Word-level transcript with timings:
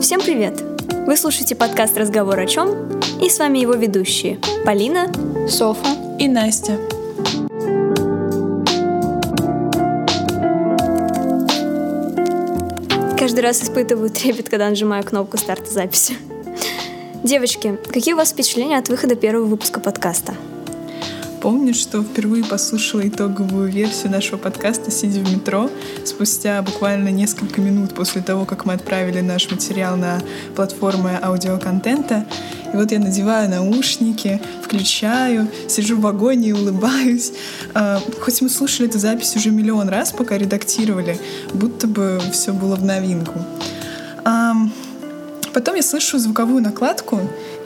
Всем 0.00 0.20
привет! 0.20 0.62
Вы 1.08 1.16
слушаете 1.16 1.56
подкаст 1.56 1.98
«Разговор 1.98 2.38
о 2.38 2.46
чем?» 2.46 3.00
и 3.20 3.28
с 3.28 3.40
вами 3.40 3.58
его 3.58 3.72
ведущие 3.74 4.38
Полина, 4.64 5.12
Софа 5.48 5.88
и 6.20 6.28
Настя. 6.28 6.78
Каждый 13.18 13.40
раз 13.40 13.60
испытываю 13.60 14.10
трепет, 14.10 14.48
когда 14.48 14.68
нажимаю 14.68 15.02
кнопку 15.02 15.36
старта 15.36 15.68
записи. 15.68 16.14
Девочки, 17.24 17.76
какие 17.92 18.14
у 18.14 18.18
вас 18.18 18.30
впечатления 18.30 18.78
от 18.78 18.88
выхода 18.88 19.16
первого 19.16 19.46
выпуска 19.46 19.80
подкаста? 19.80 20.34
Помню, 21.40 21.72
что 21.72 22.02
впервые 22.02 22.44
послушала 22.44 23.06
итоговую 23.06 23.70
версию 23.70 24.10
нашего 24.10 24.38
подкаста, 24.38 24.90
сидя 24.90 25.20
в 25.20 25.32
метро, 25.32 25.70
спустя 26.04 26.60
буквально 26.62 27.10
несколько 27.10 27.60
минут 27.60 27.94
после 27.94 28.22
того, 28.22 28.44
как 28.44 28.64
мы 28.64 28.72
отправили 28.72 29.20
наш 29.20 29.48
материал 29.48 29.96
на 29.96 30.20
платформы 30.56 31.16
аудиоконтента. 31.22 32.26
И 32.72 32.76
вот 32.76 32.90
я 32.90 32.98
надеваю 32.98 33.48
наушники, 33.48 34.40
включаю, 34.64 35.48
сижу 35.68 35.96
в 35.96 36.00
вагоне 36.00 36.48
и 36.48 36.52
улыбаюсь. 36.52 37.32
А, 37.72 38.00
хоть 38.20 38.42
мы 38.42 38.48
слушали 38.48 38.88
эту 38.88 38.98
запись 38.98 39.36
уже 39.36 39.50
миллион 39.50 39.88
раз, 39.88 40.10
пока 40.10 40.36
редактировали, 40.36 41.18
будто 41.54 41.86
бы 41.86 42.20
все 42.32 42.52
было 42.52 42.74
в 42.74 42.84
новинку. 42.84 43.38
Потом 45.54 45.74
я 45.74 45.82
слышу 45.82 46.18
звуковую 46.18 46.62
накладку, 46.62 47.20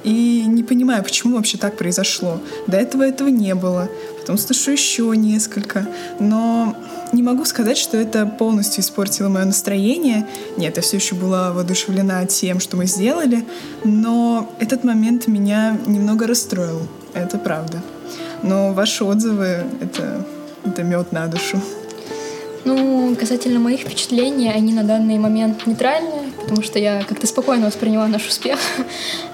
и 0.05 0.45
не 0.47 0.62
понимаю, 0.62 1.02
почему 1.02 1.37
вообще 1.37 1.59
так 1.59 1.77
произошло. 1.77 2.41
До 2.66 2.77
этого 2.77 3.02
этого 3.02 3.29
не 3.29 3.55
было. 3.55 3.88
Потом 4.20 4.38
слышу 4.38 4.70
еще 4.70 5.12
несколько. 5.16 5.87
Но 6.19 6.77
не 7.12 7.23
могу 7.23 7.45
сказать, 7.45 7.77
что 7.77 7.97
это 7.97 8.27
полностью 8.27 8.83
испортило 8.83 9.28
мое 9.28 9.45
настроение. 9.45 10.27
Нет, 10.56 10.77
я 10.77 10.83
все 10.83 10.97
еще 10.97 11.15
была 11.15 11.52
воодушевлена 11.52 12.25
тем, 12.27 12.61
что 12.61 12.77
мы 12.77 12.87
сделали. 12.87 13.45
Но 13.84 14.50
этот 14.59 14.84
момент 14.84 15.27
меня 15.27 15.77
немного 15.86 16.27
расстроил. 16.27 16.87
Это 17.14 17.39
правда. 17.39 17.83
Но 18.42 18.72
ваши 18.72 19.05
отзывы— 19.05 19.64
это, 19.81 20.27
это 20.64 20.83
мед 20.83 21.12
на 21.12 21.27
душу. 21.27 21.61
Ну, 22.64 23.16
касательно 23.18 23.58
моих 23.58 23.80
впечатлений, 23.80 24.50
они 24.50 24.72
на 24.72 24.84
данный 24.84 25.18
момент 25.18 25.66
нейтральные 25.66 26.32
потому 26.52 26.62
что 26.62 26.78
я 26.78 27.02
как-то 27.08 27.27
спокойно 27.27 27.66
восприняла 27.66 28.06
наш 28.06 28.27
успех. 28.28 28.58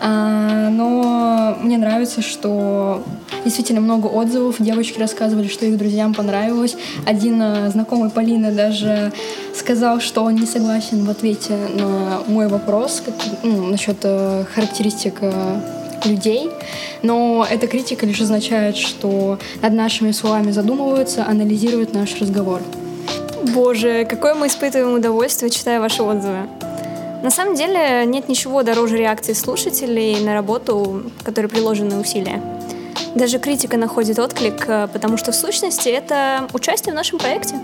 А, 0.01 0.71
но 0.71 1.57
мне 1.61 1.77
нравится, 1.77 2.23
что 2.23 3.03
действительно 3.45 3.81
много 3.81 4.07
отзывов. 4.07 4.57
Девочки 4.61 5.01
рассказывали, 5.01 5.49
что 5.49 5.67
их 5.67 5.77
друзьям 5.77 6.15
понравилось. 6.15 6.77
Один 7.05 7.43
а, 7.43 7.69
знакомый 7.71 8.11
Полины 8.11 8.53
даже 8.53 9.13
сказал, 9.57 10.01
что 10.01 10.23
он 10.23 10.37
не 10.37 10.47
согласен 10.47 11.05
в 11.05 11.11
ответе 11.11 11.57
на 11.75 12.21
мой 12.29 12.47
вопрос 12.47 13.03
как, 13.05 13.15
ну, 13.43 13.67
насчет 13.67 13.97
э, 14.05 14.45
характеристик 14.55 15.15
э, 15.21 15.61
людей, 16.05 16.49
но 17.03 17.45
эта 17.51 17.67
критика 17.67 18.07
лишь 18.07 18.21
означает, 18.21 18.77
что 18.77 19.41
над 19.63 19.73
нашими 19.73 20.13
словами 20.13 20.53
задумываются, 20.53 21.27
анализируют 21.27 21.93
наш 21.93 22.21
разговор. 22.21 22.63
Боже, 23.43 24.07
какое 24.09 24.35
мы 24.35 24.49
испытываем 24.49 24.95
удовольствие, 24.95 25.51
читая 25.51 25.81
ваши 25.81 26.03
отзывы. 26.03 26.49
На 27.23 27.31
самом 27.31 27.55
деле 27.55 28.05
нет 28.07 28.29
ничего 28.29 28.63
дороже 28.63 28.97
реакции 28.97 29.33
слушателей 29.33 30.21
на 30.21 30.35
работу, 30.35 31.11
к 31.21 31.25
которой 31.25 31.49
приложены 31.49 31.99
усилия. 31.99 32.41
Даже 33.15 33.39
критика 33.39 33.77
находит 33.77 34.19
отклик, 34.19 34.65
э, 34.69 34.89
потому 34.93 35.17
что 35.17 35.33
в 35.33 35.35
сущности 35.35 35.89
это 35.89 36.47
участие 36.53 36.93
в 36.93 36.97
нашем 36.97 37.19
проекте. 37.19 37.57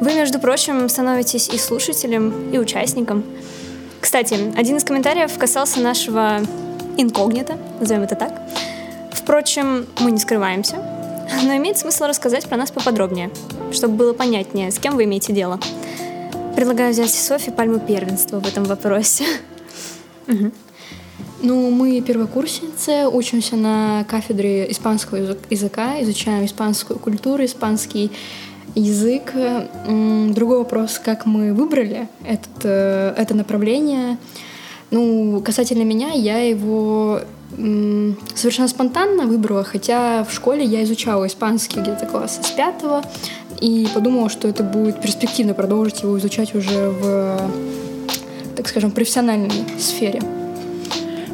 Вы, 0.00 0.14
между 0.14 0.38
прочим, 0.38 0.88
становитесь 0.88 1.48
и 1.48 1.58
слушателем, 1.58 2.50
и 2.52 2.58
участником. 2.58 3.24
Кстати, 4.00 4.52
один 4.56 4.76
из 4.76 4.84
комментариев 4.84 5.36
касался 5.38 5.80
нашего 5.80 6.40
инкогнито, 6.96 7.56
назовем 7.80 8.02
это 8.02 8.14
так. 8.14 8.32
Впрочем, 9.12 9.86
мы 10.00 10.10
не 10.10 10.18
скрываемся, 10.18 10.76
но 11.44 11.56
имеет 11.56 11.78
смысл 11.78 12.04
рассказать 12.04 12.46
про 12.46 12.56
нас 12.56 12.70
поподробнее, 12.70 13.30
чтобы 13.72 13.94
было 13.94 14.12
понятнее, 14.12 14.70
с 14.70 14.78
кем 14.78 14.96
вы 14.96 15.04
имеете 15.04 15.32
дело. 15.32 15.58
Предлагаю 16.54 16.92
взять 16.92 17.10
Софи 17.10 17.50
пальму 17.50 17.78
первенства 17.80 18.40
в 18.40 18.46
этом 18.46 18.64
вопросе. 18.64 19.24
Ну, 21.42 21.70
мы 21.70 22.00
первокурсницы, 22.00 23.08
учимся 23.08 23.56
на 23.56 24.04
кафедре 24.08 24.70
испанского 24.70 25.36
языка, 25.50 26.02
изучаем 26.02 26.46
испанскую 26.46 26.98
культуру, 26.98 27.44
испанский 27.44 28.10
язык. 28.74 29.32
Другой 29.84 30.58
вопрос, 30.58 30.98
как 30.98 31.26
мы 31.26 31.52
выбрали 31.52 32.08
этот, 32.24 32.64
э, 32.64 33.14
это 33.16 33.34
направление. 33.34 34.16
Ну, 34.90 35.42
касательно 35.44 35.82
меня, 35.82 36.10
я 36.12 36.38
его 36.38 37.20
совершенно 38.34 38.68
спонтанно 38.68 39.24
выбрала, 39.24 39.64
хотя 39.64 40.24
в 40.24 40.32
школе 40.32 40.64
я 40.64 40.84
изучала 40.84 41.26
испанский 41.26 41.80
где-то 41.80 42.06
класса 42.06 42.42
с 42.42 42.50
пятого, 42.50 43.02
и 43.60 43.88
подумала, 43.94 44.28
что 44.28 44.48
это 44.48 44.62
будет 44.62 45.00
перспективно 45.00 45.54
продолжить 45.54 46.02
его 46.02 46.18
изучать 46.18 46.54
уже 46.54 46.90
в, 46.90 47.50
так 48.56 48.68
скажем, 48.68 48.90
профессиональной 48.90 49.64
сфере. 49.78 50.20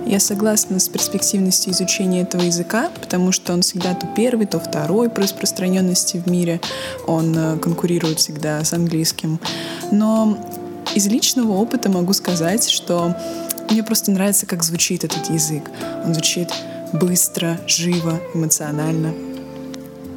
Я 0.06 0.20
согласна 0.20 0.78
с 0.78 0.88
перспективностью 0.88 1.72
изучения 1.72 2.22
этого 2.22 2.42
языка, 2.42 2.90
потому 3.00 3.32
что 3.32 3.52
он 3.52 3.62
всегда 3.62 3.94
то 3.94 4.06
первый, 4.14 4.46
то 4.46 4.60
второй 4.60 5.08
по 5.08 5.22
распространенности 5.22 6.18
в 6.18 6.28
мире. 6.28 6.60
Он 7.06 7.34
э, 7.36 7.56
конкурирует 7.58 8.18
всегда 8.18 8.62
с 8.62 8.72
английским. 8.72 9.38
Но 9.90 10.36
из 10.94 11.06
личного 11.06 11.52
опыта 11.52 11.88
могу 11.88 12.12
сказать, 12.12 12.68
что 12.68 13.16
мне 13.70 13.82
просто 13.82 14.10
нравится, 14.10 14.46
как 14.46 14.62
звучит 14.62 15.04
этот 15.04 15.30
язык. 15.30 15.64
Он 16.04 16.14
звучит 16.14 16.48
быстро, 16.92 17.58
живо, 17.66 18.20
эмоционально. 18.34 19.12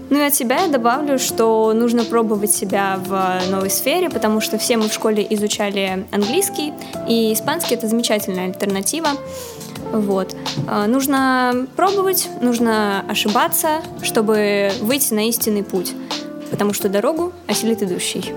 Ну 0.10 0.20
и 0.20 0.22
от 0.22 0.36
себя 0.36 0.62
я 0.62 0.68
добавлю, 0.68 1.18
что 1.18 1.74
нужно 1.74 2.04
пробовать 2.06 2.52
себя 2.52 3.00
в 3.04 3.42
новой 3.50 3.72
сфере, 3.72 4.10
потому 4.10 4.40
что 4.40 4.58
все 4.58 4.78
мы 4.78 4.88
в 4.88 4.94
школе 4.94 5.26
изучали 5.32 6.06
английский, 6.12 6.74
и 7.08 7.34
испанский— 7.34 7.74
это 7.76 7.88
замечательная 7.88 8.46
альтернатива. 8.46 9.10
Вот. 9.92 10.36
А, 10.68 10.86
нужно 10.88 11.68
пробовать, 11.76 12.30
нужно 12.42 13.04
ошибаться, 13.10 13.82
чтобы 14.04 14.72
выйти 14.82 15.14
на 15.14 15.28
истинный 15.28 15.64
путь, 15.64 15.94
потому 16.52 16.74
что 16.74 16.88
дорогу 16.88 17.34
осилит 17.48 17.82
идущий. 17.82 18.34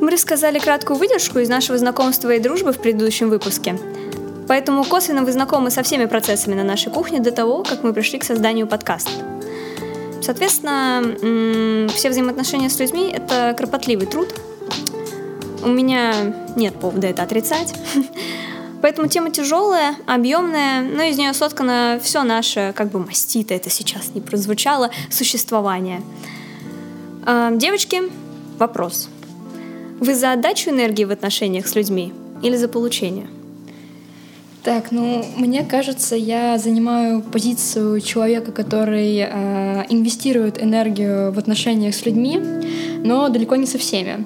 Мы 0.00 0.10
рассказали 0.10 0.58
краткую 0.58 0.98
выдержку 0.98 1.40
из 1.40 1.50
нашего 1.50 1.76
знакомства 1.76 2.30
и 2.30 2.40
дружбы 2.40 2.72
в 2.72 2.78
предыдущем 2.78 3.28
выпуске. 3.28 3.78
Поэтому 4.48 4.82
косвенно 4.84 5.22
вы 5.22 5.32
знакомы 5.32 5.70
со 5.70 5.82
всеми 5.82 6.06
процессами 6.06 6.54
на 6.54 6.64
нашей 6.64 6.90
кухне 6.90 7.20
до 7.20 7.32
того, 7.32 7.62
как 7.62 7.82
мы 7.82 7.92
пришли 7.92 8.18
к 8.18 8.24
созданию 8.24 8.66
подкаста. 8.66 9.10
Соответственно, 10.22 11.88
все 11.90 12.08
взаимоотношения 12.08 12.70
с 12.70 12.78
людьми— 12.80 13.12
это 13.14 13.54
кропотливый 13.56 14.06
труд. 14.06 14.34
У 15.62 15.68
меня 15.68 16.14
нет 16.56 16.74
повода 16.74 17.06
это 17.06 17.22
отрицать. 17.22 17.74
Поэтому 18.82 19.08
тема 19.08 19.30
тяжелая, 19.30 19.96
объемная, 20.06 20.80
но 20.80 21.02
из 21.02 21.18
нее 21.18 21.34
соткано 21.34 22.00
все 22.02 22.22
наше, 22.22 22.72
как 22.74 22.90
бы 22.90 23.00
мастито 23.00 23.52
это 23.52 23.68
сейчас 23.68 24.14
не 24.14 24.22
прозвучало, 24.22 24.90
существование. 25.10 26.00
А, 27.26 27.50
девочки, 27.50 28.02
вопрос. 28.58 29.10
Вы 30.00 30.14
за 30.14 30.32
отдачу 30.32 30.70
энергии 30.70 31.04
в 31.04 31.10
отношениях 31.10 31.66
с 31.66 31.74
людьми 31.74 32.14
или 32.42 32.56
за 32.56 32.68
получение? 32.68 33.26
Так, 34.62 34.92
ну, 34.92 35.24
мне 35.36 35.62
кажется, 35.62 36.16
я 36.16 36.56
занимаю 36.56 37.20
позицию 37.20 38.00
человека, 38.00 38.50
который 38.50 39.18
э, 39.18 39.84
инвестирует 39.90 40.62
энергию 40.62 41.32
в 41.32 41.38
отношениях 41.38 41.94
с 41.94 42.06
людьми, 42.06 42.40
но 43.04 43.28
далеко 43.28 43.56
не 43.56 43.66
со 43.66 43.76
всеми. 43.76 44.24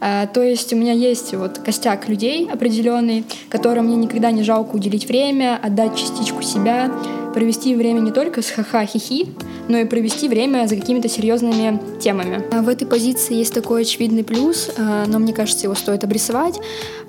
Э, 0.00 0.28
то 0.32 0.42
есть 0.42 0.72
у 0.72 0.76
меня 0.76 0.92
есть 0.92 1.34
вот 1.34 1.58
костяк 1.58 2.08
людей 2.08 2.48
определенный, 2.48 3.24
которым 3.48 3.86
мне 3.86 3.96
никогда 3.96 4.30
не 4.30 4.44
жалко 4.44 4.76
уделить 4.76 5.08
время, 5.08 5.58
отдать 5.60 5.96
частичку 5.96 6.42
себя, 6.42 6.92
провести 7.34 7.74
время 7.74 8.00
не 8.00 8.10
только 8.10 8.42
с 8.42 8.50
ха-ха-хи-хи, 8.50 9.28
но 9.68 9.78
и 9.78 9.84
провести 9.84 10.28
время 10.28 10.66
за 10.66 10.76
какими-то 10.76 11.08
серьезными 11.08 11.80
темами. 12.00 12.42
А 12.52 12.62
в 12.62 12.68
этой 12.68 12.86
позиции 12.86 13.34
есть 13.34 13.54
такой 13.54 13.82
очевидный 13.82 14.24
плюс, 14.24 14.70
а, 14.76 15.04
но 15.06 15.18
мне 15.18 15.32
кажется, 15.32 15.64
его 15.64 15.74
стоит 15.74 16.04
обрисовать. 16.04 16.58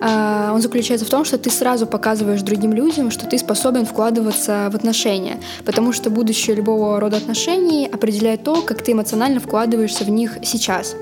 А, 0.01 0.51
он 0.53 0.61
заключается 0.61 1.05
в 1.05 1.09
том, 1.09 1.25
что 1.25 1.37
ты 1.37 1.49
сразу 1.49 1.87
показываешь 1.87 2.41
другим 2.41 2.73
людям, 2.73 3.11
что 3.11 3.25
ты 3.25 3.37
способен 3.37 3.85
вкладываться 3.85 4.69
в 4.71 4.75
отношения, 4.75 5.39
потому 5.65 5.93
что 5.93 6.09
будущее 6.09 6.55
любого 6.55 6.99
рода 6.99 7.17
отношений 7.17 7.89
определяет 7.91 8.43
то, 8.43 8.61
как 8.61 8.81
ты 8.81 8.91
эмоционально 8.91 9.39
вкладываешься 9.39 10.03
в 10.03 10.09
них 10.09 10.37
сейчас. 10.43 10.95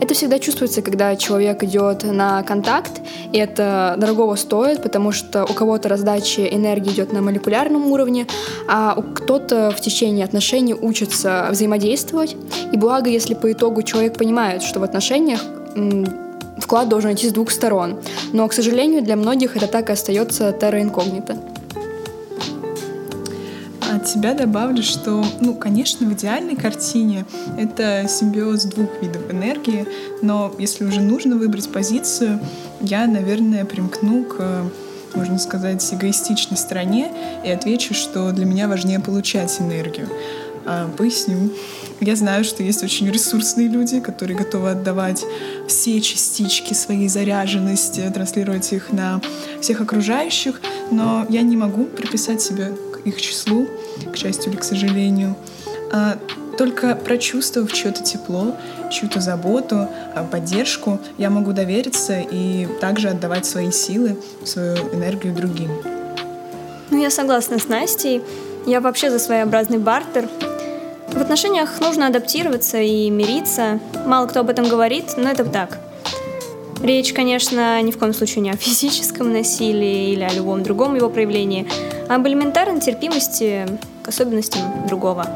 Это 0.00 0.14
всегда 0.14 0.38
чувствуется, 0.38 0.82
когда 0.82 1.16
человек 1.16 1.62
идет 1.62 2.04
на 2.04 2.42
контакт, 2.42 3.00
и 3.32 3.38
это 3.38 3.94
дорогого 3.98 4.36
стоит, 4.36 4.82
потому 4.82 5.12
что 5.12 5.44
у 5.44 5.52
кого-то 5.52 5.88
раздача 5.88 6.44
энергии 6.44 6.90
идет 6.90 7.12
на 7.12 7.20
молекулярном 7.20 7.90
уровне, 7.90 8.26
а 8.68 9.00
кто-то 9.14 9.70
в 9.76 9.80
течение 9.80 10.24
отношений 10.24 10.74
учится 10.74 11.48
взаимодействовать. 11.50 12.36
И 12.72 12.76
благо, 12.76 13.10
если 13.10 13.34
по 13.34 13.50
итогу 13.52 13.82
человек 13.82 14.16
понимает, 14.16 14.62
что 14.62 14.80
в 14.80 14.82
отношениях 14.82 15.40
вклад 16.58 16.88
должен 16.88 17.14
идти 17.14 17.28
с 17.28 17.32
двух 17.32 17.50
сторон. 17.50 17.98
Но, 18.32 18.48
к 18.48 18.52
сожалению, 18.52 19.02
для 19.02 19.16
многих 19.16 19.56
это 19.56 19.66
так 19.66 19.90
и 19.90 19.92
остается 19.92 20.52
терра 20.52 20.80
инкогнито. 20.80 21.36
От 23.94 24.08
себя 24.08 24.34
добавлю, 24.34 24.82
что, 24.82 25.24
ну, 25.40 25.54
конечно, 25.54 26.06
в 26.06 26.12
идеальной 26.14 26.56
картине 26.56 27.24
это 27.56 28.06
симбиоз 28.08 28.64
двух 28.64 28.90
видов 29.00 29.30
энергии, 29.30 29.86
но 30.20 30.52
если 30.58 30.84
уже 30.84 31.00
нужно 31.00 31.36
выбрать 31.36 31.70
позицию, 31.70 32.40
я, 32.80 33.06
наверное, 33.06 33.64
примкну 33.64 34.24
к 34.24 34.64
можно 35.16 35.38
сказать, 35.38 35.86
эгоистичной 35.92 36.56
стороне 36.56 37.12
и 37.44 37.50
отвечу, 37.50 37.94
что 37.94 38.32
для 38.32 38.44
меня 38.44 38.68
важнее 38.68 39.00
получать 39.00 39.60
энергию. 39.60 40.08
А, 40.66 40.88
поясню. 40.96 41.50
Я 42.00 42.16
знаю, 42.16 42.44
что 42.44 42.62
есть 42.62 42.82
очень 42.82 43.10
ресурсные 43.10 43.68
люди, 43.68 44.00
которые 44.00 44.36
готовы 44.36 44.70
отдавать 44.70 45.24
все 45.68 46.00
частички 46.00 46.72
своей 46.72 47.08
заряженности, 47.08 48.10
транслировать 48.12 48.72
их 48.72 48.92
на 48.92 49.20
всех 49.60 49.80
окружающих, 49.80 50.60
но 50.90 51.26
я 51.28 51.42
не 51.42 51.56
могу 51.56 51.84
приписать 51.84 52.40
себя 52.40 52.70
к 52.92 53.06
их 53.06 53.20
числу, 53.20 53.66
к 54.12 54.16
счастью 54.16 54.52
или 54.52 54.58
к 54.58 54.64
сожалению. 54.64 55.36
А, 55.92 56.18
только 56.56 56.94
прочувствовав 56.94 57.72
чье-то 57.72 58.02
тепло, 58.02 58.56
чью-то 58.94 59.20
заботу, 59.20 59.88
а, 60.14 60.24
поддержку, 60.24 60.98
я 61.18 61.30
могу 61.30 61.52
довериться 61.52 62.20
и 62.20 62.66
также 62.80 63.08
отдавать 63.08 63.44
свои 63.44 63.70
силы, 63.70 64.16
свою 64.44 64.76
энергию 64.94 65.34
другим. 65.34 65.70
Ну, 66.90 67.02
я 67.02 67.10
согласна 67.10 67.58
с 67.58 67.68
Настей. 67.68 68.22
Я 68.66 68.80
вообще 68.80 69.10
за 69.10 69.18
своеобразный 69.18 69.78
бартер. 69.78 70.28
В 71.08 71.20
отношениях 71.20 71.80
нужно 71.80 72.06
адаптироваться 72.06 72.78
и 72.78 73.10
мириться. 73.10 73.80
Мало 74.06 74.26
кто 74.26 74.40
об 74.40 74.50
этом 74.50 74.68
говорит, 74.68 75.16
но 75.16 75.30
это 75.30 75.44
так. 75.44 75.78
Речь, 76.82 77.12
конечно, 77.12 77.80
ни 77.82 77.90
в 77.90 77.98
коем 77.98 78.12
случае 78.12 78.42
не 78.42 78.50
о 78.50 78.56
физическом 78.56 79.32
насилии 79.32 80.12
или 80.12 80.22
о 80.22 80.32
любом 80.32 80.62
другом 80.62 80.94
его 80.94 81.08
проявлении, 81.08 81.66
а 82.08 82.16
об 82.16 82.26
элементарной 82.28 82.80
терпимости 82.80 83.66
к 84.02 84.08
особенностям 84.08 84.86
другого. 84.86 85.26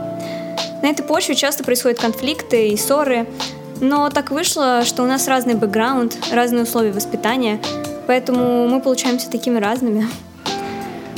На 0.83 0.91
этой 0.91 1.03
почве 1.03 1.35
часто 1.35 1.65
происходят 1.65 1.99
конфликты 1.99 2.69
и 2.69 2.77
ссоры, 2.77 3.27
но 3.81 4.11
так 4.11 4.31
вышло, 4.31 4.85
что 4.85 5.03
у 5.03 5.07
нас 5.07 5.29
разный 5.29 5.55
бэкграунд, 5.55 6.17
разные 6.33 6.65
условия 6.65 6.93
воспитания, 6.93 7.61
поэтому 8.07 8.69
мы 8.69 8.81
получаемся 8.81 9.31
такими 9.31 9.59
разными. 9.59 10.07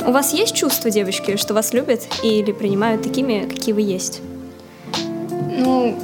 У 0.05 0.11
вас 0.11 0.33
есть 0.33 0.55
чувство, 0.55 0.89
девочки, 0.89 1.37
что 1.37 1.53
вас 1.53 1.73
любят 1.73 2.01
или 2.23 2.51
принимают 2.51 3.03
такими, 3.03 3.47
какие 3.47 3.73
вы 3.73 3.81
есть? 3.81 4.21
Ну, 5.57 5.95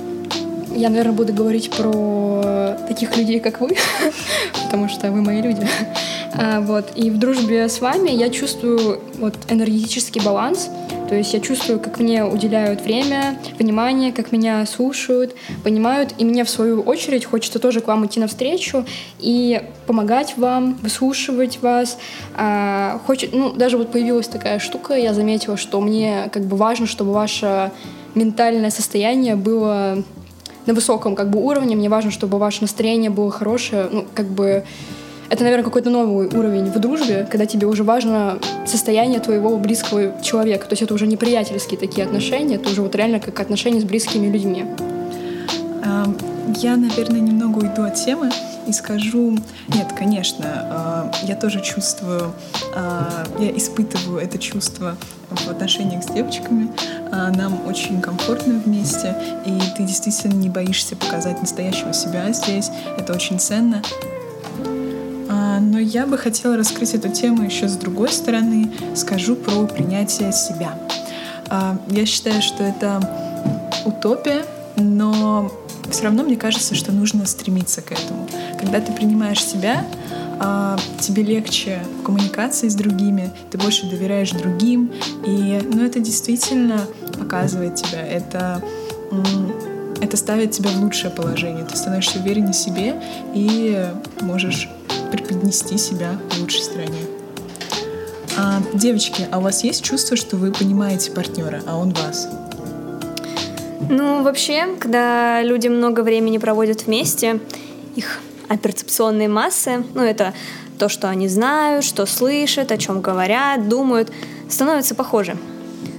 я, 0.76 0.90
наверное, 0.90 1.14
буду 1.14 1.34
говорить 1.34 1.72
про 1.72 2.78
таких 2.88 3.18
людей, 3.18 3.40
как 3.40 3.60
вы, 3.60 3.76
потому 4.66 4.88
что 4.88 5.12
вы 5.12 5.22
мои 5.22 5.42
люди. 5.42 5.68
А, 6.34 6.62
вот. 6.62 6.92
И 6.96 7.10
в 7.10 7.18
дружбе 7.18 7.68
с 7.68 7.82
вами 7.82 8.12
я 8.12 8.30
чувствую 8.30 9.02
вот 9.18 9.34
энергетический 9.50 10.22
баланс, 10.22 10.70
то 11.08 11.16
есть 11.16 11.34
я 11.34 11.40
чувствую, 11.40 11.80
как 11.80 12.00
мне 12.00 12.26
уделяют 12.26 12.82
время, 12.82 13.40
внимание, 13.58 14.12
как 14.12 14.32
меня 14.32 14.66
слушают, 14.66 15.36
понимают, 15.64 16.14
и 16.18 16.26
мне 16.26 16.44
в 16.44 16.50
свою 16.50 16.82
очередь 16.82 17.26
хочется 17.26 17.60
тоже 17.60 17.82
к 17.82 17.88
вам 17.88 18.06
идти 18.06 18.20
навстречу 18.20 18.86
и 19.20 19.62
помогать 19.86 20.38
вам, 20.38 20.76
выслушивать 20.82 21.62
вас. 21.62 21.98
А, 22.36 23.00
хочет, 23.06 23.34
ну, 23.34 23.54
даже 23.54 23.78
вот 23.78 23.92
появилась 23.92 24.28
такая 24.28 24.60
штука, 24.60 24.96
я 24.96 25.14
заметила, 25.14 25.56
что 25.56 25.80
мне 25.80 26.30
как 26.34 26.44
бы 26.44 26.58
важно, 26.58 26.88
чтобы 26.88 27.14
ваше 27.14 27.72
ментальное 28.16 28.70
состояние 28.70 29.36
было 29.36 30.04
на 30.66 30.74
высоком 30.74 31.16
как 31.16 31.30
бы 31.30 31.40
уровне, 31.40 31.76
мне 31.76 31.90
важно, 31.90 32.12
чтобы 32.12 32.38
ваше 32.38 32.62
настроение 32.62 33.10
было 33.10 33.32
хорошее, 33.32 33.88
ну, 33.92 34.06
как 34.14 34.28
бы 34.28 34.66
это, 35.30 35.44
наверное, 35.44 35.64
какой-то 35.64 35.90
новый 35.90 36.28
уровень 36.28 36.66
в 36.66 36.80
дружбе, 36.80 37.28
когда 37.30 37.46
тебе 37.46 37.68
уже 37.68 37.84
важно 37.84 38.40
состояние 38.66 39.20
твоего 39.20 39.58
близкого 39.58 40.22
человека. 40.22 40.66
То 40.68 40.74
есть 40.74 40.84
это 40.84 40.94
уже 40.94 41.08
не 41.08 41.18
приятельские 41.18 41.80
такие 41.80 42.06
отношения, 42.06 42.56
это 42.56 42.70
уже 42.70 42.82
вот 42.82 42.96
реально 42.96 43.20
как 43.20 43.40
отношения 43.40 43.82
с 43.82 43.84
близкими 43.84 44.28
людьми. 44.28 44.66
Я, 46.56 46.76
наверное, 46.76 47.20
немного 47.20 47.60
уйду 47.60 47.84
от 47.84 47.96
темы 47.96 48.32
и 48.68 48.74
скажу, 48.74 49.38
нет, 49.68 49.94
конечно, 49.98 50.46
а, 50.46 51.12
я 51.24 51.36
тоже 51.36 51.62
чувствую, 51.62 52.34
а, 52.76 53.26
я 53.40 53.56
испытываю 53.56 54.20
это 54.20 54.40
чувство 54.40 54.98
в 55.30 55.50
отношениях 55.50 56.04
с 56.04 56.08
девочками. 56.08 56.70
А, 57.12 57.30
нам 57.32 57.66
очень 57.68 58.02
комфортно 58.02 58.62
вместе, 58.66 59.16
и 59.46 59.60
ты 59.76 59.84
действительно 59.84 60.34
не 60.34 60.50
боишься 60.50 60.96
показать 60.96 61.40
настоящего 61.42 61.94
себя 61.94 62.32
здесь. 62.32 62.72
Это 62.98 63.14
очень 63.14 63.40
ценно. 63.40 63.82
Но 65.60 65.80
я 65.80 66.06
бы 66.06 66.18
хотела 66.18 66.58
раскрыть 66.58 66.94
эту 66.94 67.10
тему 67.10 67.44
еще 67.44 67.68
с 67.68 67.76
другой 67.76 68.10
стороны. 68.10 68.72
Скажу 68.96 69.36
про 69.36 69.66
принятие 69.66 70.32
себя. 70.32 70.78
А, 71.50 71.78
я 71.90 72.06
считаю, 72.06 72.42
что 72.42 72.64
это 72.64 73.00
утопия, 73.86 74.44
но 74.76 75.52
все 75.90 76.04
равно 76.04 76.24
мне 76.24 76.36
кажется, 76.36 76.76
что 76.76 76.92
нужно 76.92 77.26
стремиться 77.26 77.82
к 77.82 77.92
этому. 77.92 78.28
Когда 78.60 78.80
ты 78.80 78.92
принимаешь 78.92 79.44
себя, 79.44 79.86
а, 80.40 80.78
тебе 81.00 81.24
легче 81.24 81.80
в 82.00 82.04
коммуникации 82.04 82.68
с 82.68 82.76
другими, 82.76 83.32
ты 83.50 83.58
больше 83.58 83.90
доверяешь 83.90 84.32
другим, 84.32 84.92
и 85.26 85.62
ну, 85.74 85.84
это 85.84 86.00
действительно 86.00 86.82
показывает 87.18 87.76
тебя, 87.76 88.06
это, 88.06 88.62
это 90.02 90.18
ставит 90.18 90.52
тебя 90.52 90.70
в 90.70 90.80
лучшее 90.82 91.10
положение, 91.10 91.66
ты 91.66 91.76
становишься 91.76 92.20
увереннее 92.20 92.54
себе 92.54 93.02
и 93.34 93.88
можешь 94.22 94.70
преподнести 95.10 95.78
себя 95.78 96.20
в 96.30 96.42
лучшей 96.42 96.64
стороне. 96.64 97.00
А, 98.38 98.62
девочки, 98.74 99.28
а 99.32 99.40
у 99.40 99.42
вас 99.42 99.64
есть 99.64 99.84
чувство, 99.84 100.16
что 100.16 100.38
вы 100.38 100.52
понимаете 100.52 101.12
партнера, 101.12 101.64
а 101.66 101.76
он 101.78 101.94
вас? 101.94 102.28
Ну, 103.90 104.22
вообще, 104.22 104.68
когда 104.80 105.42
люди 105.42 105.68
много 105.68 106.02
времени 106.02 106.38
проводят 106.38 106.86
вместе, 106.86 107.40
их 107.96 108.20
операционные 108.48 109.28
массы, 109.28 109.84
ну, 109.96 110.04
это 110.04 110.34
то, 110.78 110.88
что 110.88 111.10
они 111.10 111.28
знают, 111.28 111.84
что 111.84 112.06
слышат, 112.06 112.72
о 112.72 112.78
чем 112.78 113.02
говорят, 113.02 113.68
думают, 113.68 114.12
становится 114.50 114.94
похоже. 114.94 115.36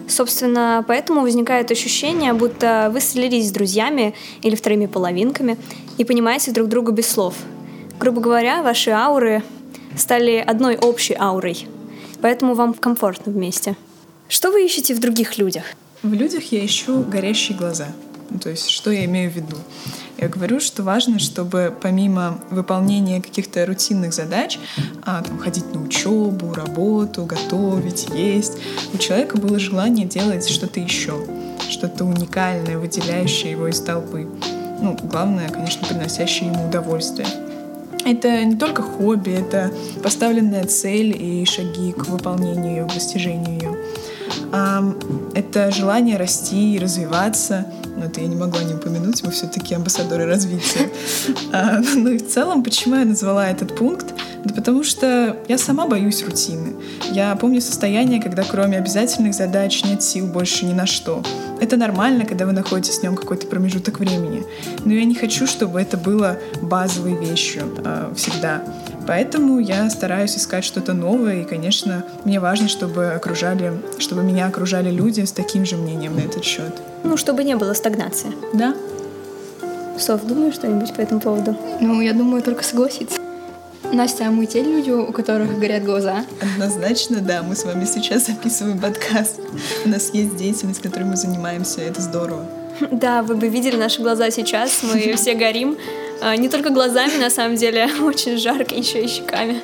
Собственно, 0.09 0.85
поэтому 0.87 1.23
возникает 1.23 1.71
ощущение, 1.71 2.33
будто 2.33 2.89
вы 2.93 3.01
слились 3.01 3.49
с 3.49 3.53
друзьями 3.53 4.15
или 4.43 4.55
вторыми 4.55 4.87
половинками 4.87 5.59
и 5.99 6.05
понимаете 6.05 6.53
друг 6.53 6.69
друга 6.69 6.93
без 6.93 7.09
слов– 7.09 7.35
Грубо 7.99 8.21
говоря, 8.21 8.63
ваши 8.63 8.91
ауры 8.91 9.43
стали 9.97 10.37
одной 10.37 10.77
общей 10.77 11.15
аурой, 11.19 11.67
поэтому 12.23 12.55
вам 12.55 12.75
комфортно 12.75 13.33
вместе. 13.33 13.77
Что 14.29 14.53
вы 14.53 14.65
ищете 14.65 14.95
в 14.95 15.01
других 15.01 15.39
людях? 15.39 15.65
В 16.03 16.13
людях 16.13 16.53
я 16.53 16.65
ищу 16.65 17.03
горящие 17.03 17.59
глаза. 17.59 17.89
Ну, 18.31 18.39
то 18.39 18.51
есть, 18.51 18.69
что 18.69 18.91
я 18.91 19.05
имею 19.07 19.31
в 19.31 19.35
виду? 19.35 19.57
Я 20.17 20.29
говорю, 20.29 20.61
что 20.61 20.83
важно, 20.83 21.19
чтобы 21.19 21.75
помимо 21.81 22.39
выполнения 22.51 23.21
каких-то 23.21 23.65
рутинных 23.67 24.13
задач, 24.13 24.59
а, 25.05 25.23
там, 25.23 25.39
ходить 25.39 25.73
на 25.75 25.83
учебу, 25.83 26.55
работу, 26.55 27.25
готовить, 27.25 28.09
есть, 28.15 28.59
у 28.93 28.99
человека 28.99 29.39
было 29.39 29.59
желание 29.59 30.07
делать 30.07 30.49
что-то 30.49 30.79
еще, 30.79 31.27
что-то 31.69 32.05
уникальное, 32.05 32.79
выделяющее 32.79 33.53
его 33.53 33.67
из 33.69 33.81
толпы. 33.81 34.29
Ну, 34.81 34.97
главное, 35.03 35.49
конечно, 35.49 35.87
приносящее 35.87 36.51
ему 36.51 36.69
удовольствие. 36.69 37.27
Это 38.09 38.43
не 38.43 38.57
только 38.57 38.81
хобби, 38.81 39.33
это 39.33 39.71
поставленная 40.03 40.65
цель 40.65 41.15
и 41.15 41.45
шаги 41.45 41.93
к 41.93 42.07
выполнению 42.07 42.77
ее, 42.77 42.85
к 42.85 42.95
достижению 42.95 43.55
ее. 43.55 43.77
Это 45.35 45.71
желание 45.71 46.17
расти 46.17 46.77
и 46.77 46.79
развиваться. 46.79 47.67
Но 47.99 48.07
это 48.07 48.23
я 48.23 48.29
не 48.29 48.37
могла 48.37 48.63
не 48.63 48.75
упомянуть, 48.75 49.23
мы 49.25 49.31
все-таки 49.31 49.75
амбассадоры 49.75 50.25
развития. 50.25 50.91
А, 51.53 51.81
ну 51.97 52.11
и 52.11 52.19
в 52.19 52.29
целом, 52.29 52.63
почему 52.63 52.97
я 52.97 53.05
назвала 53.05 53.49
этот 53.49 53.77
пункт? 53.77 54.15
Да 54.45 54.55
потому 54.55 54.85
что 54.85 55.37
я 55.49 55.59
сама 55.59 55.87
боюсь 55.87 56.25
рутины. 56.25 56.75
Я 57.11 57.35
помню 57.37 57.61
состояние, 57.61 58.23
когда 58.23 58.45
кроме 58.45 58.79
обязательных 58.79 59.35
задач 59.35 59.85
нет 59.85 60.03
сил 60.03 60.27
больше 60.27 60.65
ни 60.65 60.73
на 60.73 60.87
что. 60.87 61.23
Это 61.61 61.77
нормально, 61.77 62.25
когда 62.25 62.47
вы 62.47 62.53
находитесь 62.53 62.99
в 62.99 63.03
нем 63.03 63.17
какой-то 63.17 63.47
промежуток 63.47 63.99
времени. 63.99 64.45
Но 64.85 64.93
я 64.93 65.05
не 65.05 65.15
хочу, 65.15 65.47
чтобы 65.47 65.81
это 65.81 65.97
было 65.97 66.39
базовой 66.63 67.15
вещью 67.15 67.63
э, 67.85 68.13
всегда. 68.17 68.63
Поэтому 69.07 69.59
я 69.59 69.89
стараюсь 69.91 70.37
искать 70.37 70.65
что-то 70.65 70.93
новое, 70.93 71.41
и, 71.41 71.45
конечно, 71.45 72.05
мне 72.25 72.41
важно, 72.41 72.69
чтобы 72.69 73.07
окружали, 73.07 73.73
чтобы 73.99 74.23
меня 74.23 74.47
окружали 74.47 74.91
люди 74.91 75.23
с 75.23 75.33
таким 75.33 75.65
же 75.65 75.77
мнением 75.77 76.15
на 76.15 76.21
этот 76.21 76.45
счет. 76.45 76.75
Ну, 77.05 77.17
чтобы 77.17 77.43
не 77.43 77.57
было 77.57 77.73
стагнации. 77.73 78.33
Да. 78.53 78.75
Соф, 79.99 80.25
думаешь 80.27 80.55
что-нибудь 80.55 80.95
по 80.95 81.01
этому 81.01 81.21
поводу? 81.21 81.57
Ну, 81.81 82.01
я 82.01 82.13
думаю, 82.13 82.43
только 82.43 82.63
согласиться. 82.63 83.19
Настя, 83.93 84.29
а 84.29 84.31
мы 84.31 84.47
те 84.47 84.63
люди, 84.63 84.91
у 84.91 85.13
которых 85.13 85.59
горят 85.59 85.85
глаза? 85.85 86.25
Однозначно, 86.41 87.21
да. 87.21 87.43
Мы 87.43 87.57
с 87.57 87.65
вами 87.65 87.85
сейчас 87.85 88.27
записываем 88.27 88.79
подкаст. 88.79 89.41
У 89.85 89.89
нас 89.89 90.11
есть 90.13 90.37
деятельность, 90.37 90.83
которой 90.83 91.05
мы 91.05 91.17
занимаемся. 91.17 91.81
Это 91.81 92.01
здорово. 92.03 92.47
Да, 92.91 93.23
вы 93.23 93.35
бы 93.35 93.49
видели 93.49 93.77
наши 93.77 94.03
глаза 94.03 94.31
сейчас. 94.31 94.83
Мы 94.83 95.15
все 95.17 95.35
горим. 95.35 95.77
А, 96.21 96.37
не 96.37 96.49
только 96.49 96.71
глазами, 96.71 97.17
на 97.17 97.31
самом 97.31 97.57
деле, 97.57 97.89
очень 98.03 98.37
жарко, 98.37 98.75
еще 98.75 99.03
и 99.03 99.09
щеками. 99.09 99.63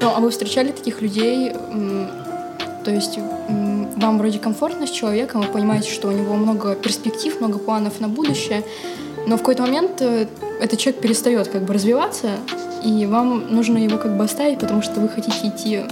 Ну, 0.00 0.12
а 0.14 0.20
вы 0.20 0.30
встречали 0.30 0.70
таких 0.70 1.02
людей, 1.02 1.52
то 2.84 2.90
есть 2.90 3.18
вам 3.96 4.18
вроде 4.18 4.38
комфортно 4.38 4.86
с 4.86 4.90
человеком, 4.90 5.42
вы 5.42 5.48
понимаете, 5.48 5.90
что 5.90 6.08
у 6.08 6.12
него 6.12 6.34
много 6.36 6.76
перспектив, 6.76 7.40
много 7.40 7.58
планов 7.58 8.00
на 8.00 8.08
будущее, 8.08 8.62
но 9.26 9.36
в 9.36 9.40
какой-то 9.40 9.62
момент 9.62 10.00
э, 10.00 10.26
этот 10.60 10.78
человек 10.78 11.02
перестает 11.02 11.48
как 11.48 11.64
бы 11.64 11.74
развиваться, 11.74 12.30
и 12.82 13.06
вам 13.06 13.54
нужно 13.54 13.78
его 13.78 13.98
как 13.98 14.16
бы 14.16 14.24
оставить, 14.24 14.58
потому 14.58 14.82
что 14.82 15.00
вы 15.00 15.08
хотите 15.08 15.48
идти 15.48 15.82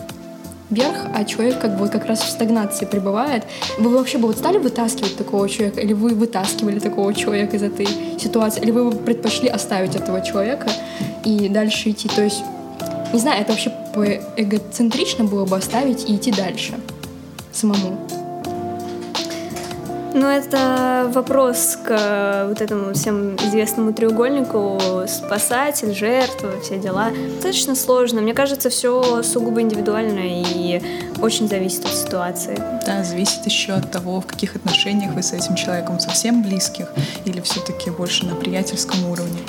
вверх, 0.71 0.97
а 1.15 1.25
человек 1.25 1.61
как 1.61 1.79
бы 1.79 1.89
как 1.89 2.07
раз 2.07 2.21
в 2.21 2.29
стагнации 2.29 2.87
пребывает. 2.87 3.45
Вы 3.79 3.91
вообще 3.91 4.19
бы 4.19 4.27
вот 4.27 4.37
стали 4.37 4.59
вытаскивать 4.59 5.17
такого 5.17 5.49
человека, 5.49 5.81
или 5.81 5.93
вы 5.93 6.11
вытаскивали 6.11 6.79
такого 6.79 7.15
человека 7.15 7.57
из 7.57 7.63
этой 7.63 7.89
ситуации, 8.19 8.63
или 8.63 8.71
вы 8.71 8.91
предпочли 8.91 9.49
оставить 9.49 9.95
этого 9.95 10.21
человека 10.23 10.69
и 11.25 11.49
дальше 11.49 11.91
идти? 11.91 12.09
То 12.09 12.23
есть, 12.23 12.43
не 13.13 13.19
знаю, 13.19 13.43
это 13.43 13.53
вообще 13.53 13.73
эгоцентрично 14.37 15.25
было 15.25 15.47
бы 15.47 15.57
оставить 15.57 16.09
и 16.09 16.17
идти 16.17 16.33
дальше 16.33 16.75
самому. 17.53 17.97
Ну, 20.19 20.29
это 20.29 21.11
вопрос 21.13 21.77
к 21.85 22.47
вот 22.49 22.63
этому 22.63 22.95
всем 22.95 23.37
известному 23.37 23.93
треугольнику 23.93 24.79
спасатель, 25.07 25.95
жертва, 25.95 26.59
все 26.63 26.79
дела. 26.79 27.11
Достаточно 27.35 27.75
сложно. 27.77 28.23
Мне 28.23 28.33
кажется, 28.33 28.71
все 28.71 29.23
сугубо 29.23 29.61
индивидуально 29.61 30.21
и 30.25 30.83
очень 31.21 31.49
зависит 31.49 31.85
от 31.85 31.93
ситуации. 31.93 32.57
Да, 32.87 33.05
зависит 33.05 33.45
еще 33.45 33.75
от 33.75 33.91
того, 33.91 34.23
в 34.23 34.27
каких 34.27 34.57
отношениях 34.57 35.13
вы 35.13 35.23
с 35.23 35.35
этим 35.35 35.55
человеком, 35.55 36.01
совсем 36.01 36.43
близких 36.43 36.87
или 37.27 37.43
все-таки 37.43 37.91
больше 37.91 38.25
на 38.25 38.37
приятельском 38.37 39.05
уровне. 39.11 39.41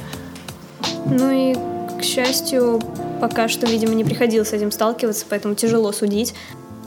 Ну 1.06 1.32
и, 1.32 1.56
к 1.98 2.04
счастью, 2.04 2.82
пока 3.22 3.48
что, 3.48 3.68
видимо, 3.68 3.96
не 3.96 4.04
приходилось 4.04 4.50
с 4.50 4.54
этим 4.54 4.72
сталкиваться, 4.74 5.26
поэтому 5.30 5.56
тяжело 5.56 5.94
судить. 5.94 6.34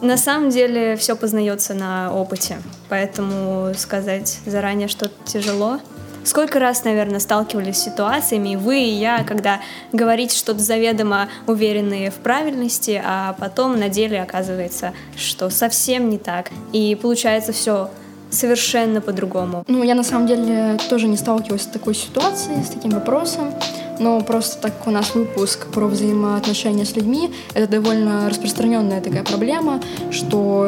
На 0.03 0.17
самом 0.17 0.51
деле 0.51 0.97
все 0.97 1.15
познается 1.15 1.75
на 1.75 2.13
опыте, 2.15 2.59
поэтому 2.89 3.73
сказать 3.77 4.39
заранее 4.47 4.89
что-то 4.89 5.13
тяжело. 5.25 5.79
Сколько 6.25 6.59
раз, 6.59 6.85
наверное, 6.85 7.21
сталкивались 7.21 7.79
с 7.79 7.85
ситуациями, 7.85 8.51
и 8.51 8.57
вы, 8.57 8.81
и 8.81 8.91
я, 8.91 9.25
когда 9.25 9.61
говорите 9.93 10.37
что-то 10.37 10.61
заведомо 10.61 11.29
уверенные 11.47 12.11
в 12.11 12.17
правильности, 12.17 13.03
а 13.05 13.35
потом 13.39 13.79
на 13.79 13.89
деле 13.89 14.21
оказывается, 14.21 14.93
что 15.17 15.49
совсем 15.49 16.11
не 16.11 16.19
так. 16.19 16.51
И 16.73 16.95
получается 17.01 17.53
все 17.53 17.91
совершенно 18.31 19.01
по-другому. 19.01 19.65
Ну, 19.67 19.83
я 19.83 19.95
на 19.95 20.05
самом 20.05 20.27
деле 20.27 20.79
тоже 20.89 21.09
не 21.09 21.17
сталкивалась 21.17 21.63
с 21.63 21.67
такой 21.67 21.95
ситуацией, 21.95 22.63
с 22.63 22.69
таким 22.69 22.93
вопросом 22.93 23.55
но 24.01 24.21
просто 24.23 24.61
так 24.61 24.79
как 24.79 24.89
у 24.89 24.91
нас 24.91 25.15
выпуск 25.15 25.67
про 25.67 25.87
взаимоотношения 25.87 26.85
с 26.85 26.97
людьми, 26.97 27.33
это 27.55 27.71
довольно 27.71 28.29
распространенная 28.29 29.01
такая 29.01 29.23
проблема, 29.23 29.81
что 30.11 30.67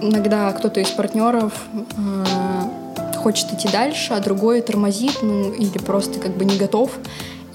иногда 0.00 0.52
кто-то 0.52 0.80
из 0.80 0.90
партнеров 0.90 1.52
э, 1.72 3.16
хочет 3.16 3.52
идти 3.52 3.68
дальше, 3.68 4.12
а 4.12 4.20
другой 4.20 4.60
тормозит, 4.60 5.22
ну 5.22 5.52
или 5.52 5.78
просто 5.78 6.20
как 6.20 6.36
бы 6.36 6.44
не 6.44 6.56
готов. 6.56 6.90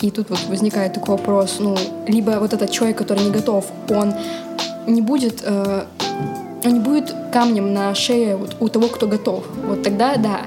И 0.02 0.10
тут 0.10 0.32
вот 0.32 0.44
возникает 0.50 0.94
такой 0.94 1.16
вопрос, 1.16 1.58
ну, 1.60 1.78
либо 2.08 2.32
вот 2.40 2.54
этот 2.54 2.72
человек, 2.72 2.98
который 2.98 3.24
не 3.24 3.30
готов, 3.30 3.66
он 3.90 4.14
не 4.88 5.02
будет, 5.02 5.44
э, 5.44 5.84
он 6.66 6.74
не 6.74 6.80
будет 6.80 7.14
камнем 7.32 7.74
на 7.74 7.94
шее 7.94 8.36
вот 8.36 8.56
у 8.60 8.68
того, 8.68 8.88
кто 8.88 9.06
готов. 9.08 9.46
Вот 9.68 9.84
тогда 9.84 10.16
да. 10.16 10.42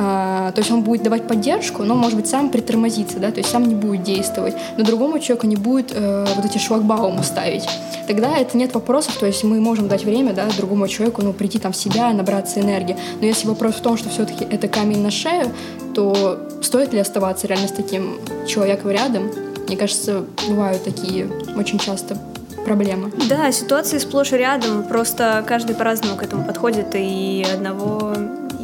А, 0.00 0.52
то 0.52 0.60
есть 0.60 0.70
он 0.70 0.82
будет 0.82 1.02
давать 1.02 1.26
поддержку, 1.26 1.82
но, 1.82 1.96
может 1.96 2.16
быть, 2.16 2.28
сам 2.28 2.50
притормозится, 2.50 3.18
да, 3.18 3.32
то 3.32 3.38
есть 3.38 3.50
сам 3.50 3.66
не 3.66 3.74
будет 3.74 4.04
действовать, 4.04 4.54
но 4.76 4.84
другому 4.84 5.18
человеку 5.18 5.48
не 5.48 5.56
будет 5.56 5.92
э, 5.92 6.24
вот 6.36 6.44
эти 6.44 6.58
шлагбаумы 6.58 7.24
ставить. 7.24 7.68
Тогда 8.06 8.38
это 8.38 8.56
нет 8.56 8.74
вопросов, 8.74 9.16
то 9.18 9.26
есть 9.26 9.42
мы 9.42 9.60
можем 9.60 9.88
дать 9.88 10.04
время, 10.04 10.32
да, 10.32 10.46
другому 10.56 10.86
человеку, 10.86 11.22
ну, 11.22 11.32
прийти 11.32 11.58
там 11.58 11.72
в 11.72 11.76
себя, 11.76 12.12
набраться 12.12 12.60
энергии. 12.60 12.96
Но 13.20 13.26
если 13.26 13.48
вопрос 13.48 13.74
в 13.74 13.80
том, 13.80 13.96
что 13.96 14.08
все-таки 14.08 14.44
это 14.44 14.68
камень 14.68 15.02
на 15.02 15.10
шею, 15.10 15.50
то 15.94 16.38
стоит 16.62 16.92
ли 16.92 17.00
оставаться 17.00 17.48
реально 17.48 17.66
с 17.66 17.72
таким 17.72 18.18
человеком 18.46 18.92
рядом? 18.92 19.30
Мне 19.66 19.76
кажется, 19.76 20.24
бывают 20.48 20.84
такие 20.84 21.28
очень 21.56 21.80
часто 21.80 22.16
проблемы. 22.64 23.10
Да, 23.28 23.50
ситуации 23.50 23.98
сплошь 23.98 24.32
и 24.32 24.36
рядом, 24.36 24.84
просто 24.84 25.44
каждый 25.46 25.74
по-разному 25.74 26.16
к 26.16 26.22
этому 26.22 26.44
подходит, 26.44 26.94
и 26.94 27.44
одного 27.52 28.14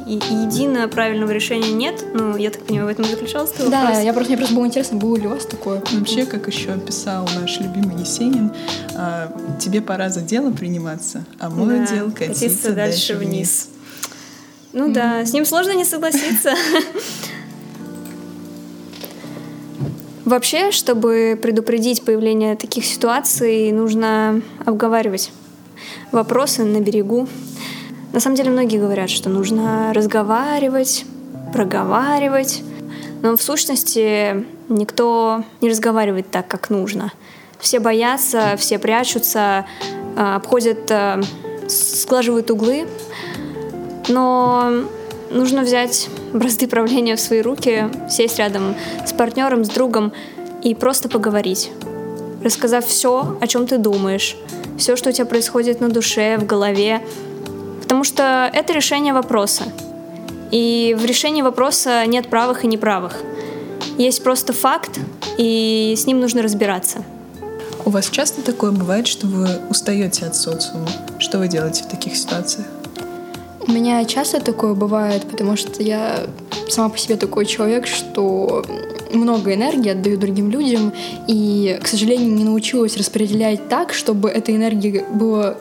единого 0.07 0.87
правильного 0.89 1.31
решения 1.31 1.73
нет. 1.73 2.05
Ну, 2.13 2.37
я 2.37 2.51
так 2.51 2.63
понимаю, 2.63 2.89
в 2.89 2.91
этом 2.91 3.05
заключалось 3.05 3.51
твой 3.51 3.71
да, 3.71 3.81
вопрос? 3.81 3.99
Да, 3.99 4.03
я 4.03 4.13
просто, 4.13 4.33
мне 4.33 4.39
просто 4.39 4.55
было 4.55 4.67
интересно, 4.67 4.99
было 4.99 5.17
ли 5.17 5.27
у 5.27 5.31
вас 5.31 5.47
такое? 5.47 5.83
Вообще, 5.93 6.27
как 6.27 6.47
еще 6.47 6.79
писал 6.79 7.29
наш 7.41 7.59
любимый 7.61 7.99
Есенин, 7.99 8.53
а, 8.95 9.33
тебе 9.61 9.81
пора 9.81 10.11
за 10.11 10.21
дело 10.21 10.51
приниматься, 10.51 11.25
а 11.39 11.49
мой 11.51 11.79
да, 11.79 11.87
дел 11.87 12.11
катиться, 12.11 12.45
катиться 12.45 12.73
дальше 12.73 13.15
вниз. 13.15 13.31
вниз. 13.31 13.69
Ну 14.73 14.91
mm. 14.91 14.93
да, 14.93 15.25
с 15.25 15.33
ним 15.33 15.45
сложно 15.45 15.73
не 15.73 15.85
согласиться. 15.85 16.55
Вообще, 20.25 20.71
чтобы 20.71 21.39
предупредить 21.41 22.03
появление 22.03 22.57
таких 22.57 22.85
ситуаций, 22.87 23.71
нужно 23.73 24.41
обговаривать 24.65 25.31
вопросы 26.13 26.65
на 26.65 26.81
берегу, 26.81 27.29
на 28.15 28.21
самом 28.21 28.37
деле 28.37 28.51
многие 28.51 28.79
говорят, 28.79 29.11
что 29.11 29.29
нужно 29.29 29.93
разговаривать, 29.93 31.05
проговаривать, 31.53 32.63
но 33.23 33.37
в 33.37 33.43
сущности 33.43 34.47
никто 34.69 35.43
не 35.61 35.69
разговаривает 35.69 36.31
так, 36.31 36.47
как 36.47 36.71
нужно. 36.71 37.13
Все 37.59 37.81
боятся, 37.81 38.55
все 38.57 38.79
прячутся, 38.79 39.67
а, 40.17 40.37
обходят, 40.37 40.89
а, 40.93 41.21
сглаживают 41.67 42.53
углы, 42.53 42.87
но 44.07 44.85
нужно 45.33 45.63
взять 45.63 46.09
бразды 46.33 46.69
правления 46.69 47.17
в 47.17 47.21
свои 47.21 47.41
руки, 47.41 47.91
сесть 48.09 48.39
рядом 48.39 48.77
с 49.05 49.13
партнером, 49.13 49.65
с 49.65 49.69
другом 49.71 50.13
и 50.63 50.77
просто 50.77 51.09
поговорить, 51.09 51.73
рассказав 52.45 52.87
все, 52.87 53.37
о 53.41 53.47
чем 53.49 53.67
ты 53.67 53.77
думаешь, 53.77 54.37
все, 54.79 54.95
что 54.95 55.11
у 55.11 55.13
тебя 55.13 55.27
происходит 55.27 55.81
на 55.81 55.89
душе, 55.89 56.39
в 56.39 56.47
голове, 56.47 57.01
Потому 57.95 58.03
что 58.03 58.51
это 58.53 58.73
решение 58.73 59.13
вопроса. 59.13 59.67
И 60.51 60.97
в 60.99 61.05
решении 61.05 61.43
вопроса 61.43 62.05
нет 62.07 62.27
правых 62.27 62.65
и 62.65 62.67
неправых. 62.67 63.23
Есть 63.99 64.25
просто 64.25 64.53
факт, 64.53 64.99
и 65.39 65.95
с 65.97 66.05
ним 66.05 66.19
нужно 66.19 66.43
разбираться. 66.43 67.05
У 67.85 67.91
вас 67.91 68.09
часто 68.11 68.43
такое 68.43 68.73
бывает, 68.73 69.07
что 69.07 69.29
вы 69.29 69.47
устаете 69.71 70.27
от 70.27 70.35
социума? 70.35 70.89
Что 71.21 71.39
вы 71.39 71.47
делаете 71.47 71.85
в 71.85 71.87
таких 71.87 72.17
ситуациях? 72.17 72.67
У 73.65 73.71
меня 73.71 74.05
часто 74.07 74.41
такое 74.41 74.75
бывает, 74.75 75.23
потому 75.31 75.57
что 75.57 75.81
я 75.81 76.27
сама 76.69 76.89
по 76.89 76.99
себе 76.99 77.15
такой 77.15 77.47
человек, 77.47 77.87
что 77.87 78.65
много 79.13 79.55
энергии 79.55 79.91
отдаю 79.91 80.19
другим 80.19 80.51
людям, 80.51 80.93
и, 81.29 81.79
к 81.81 81.87
сожалению, 81.87 82.33
не 82.33 82.43
научилась 82.43 82.97
распределять 82.97 83.69
так, 83.69 83.95
чтобы 83.95 84.31
этой 84.31 84.57
энергии 84.57 85.05
было 85.13 85.57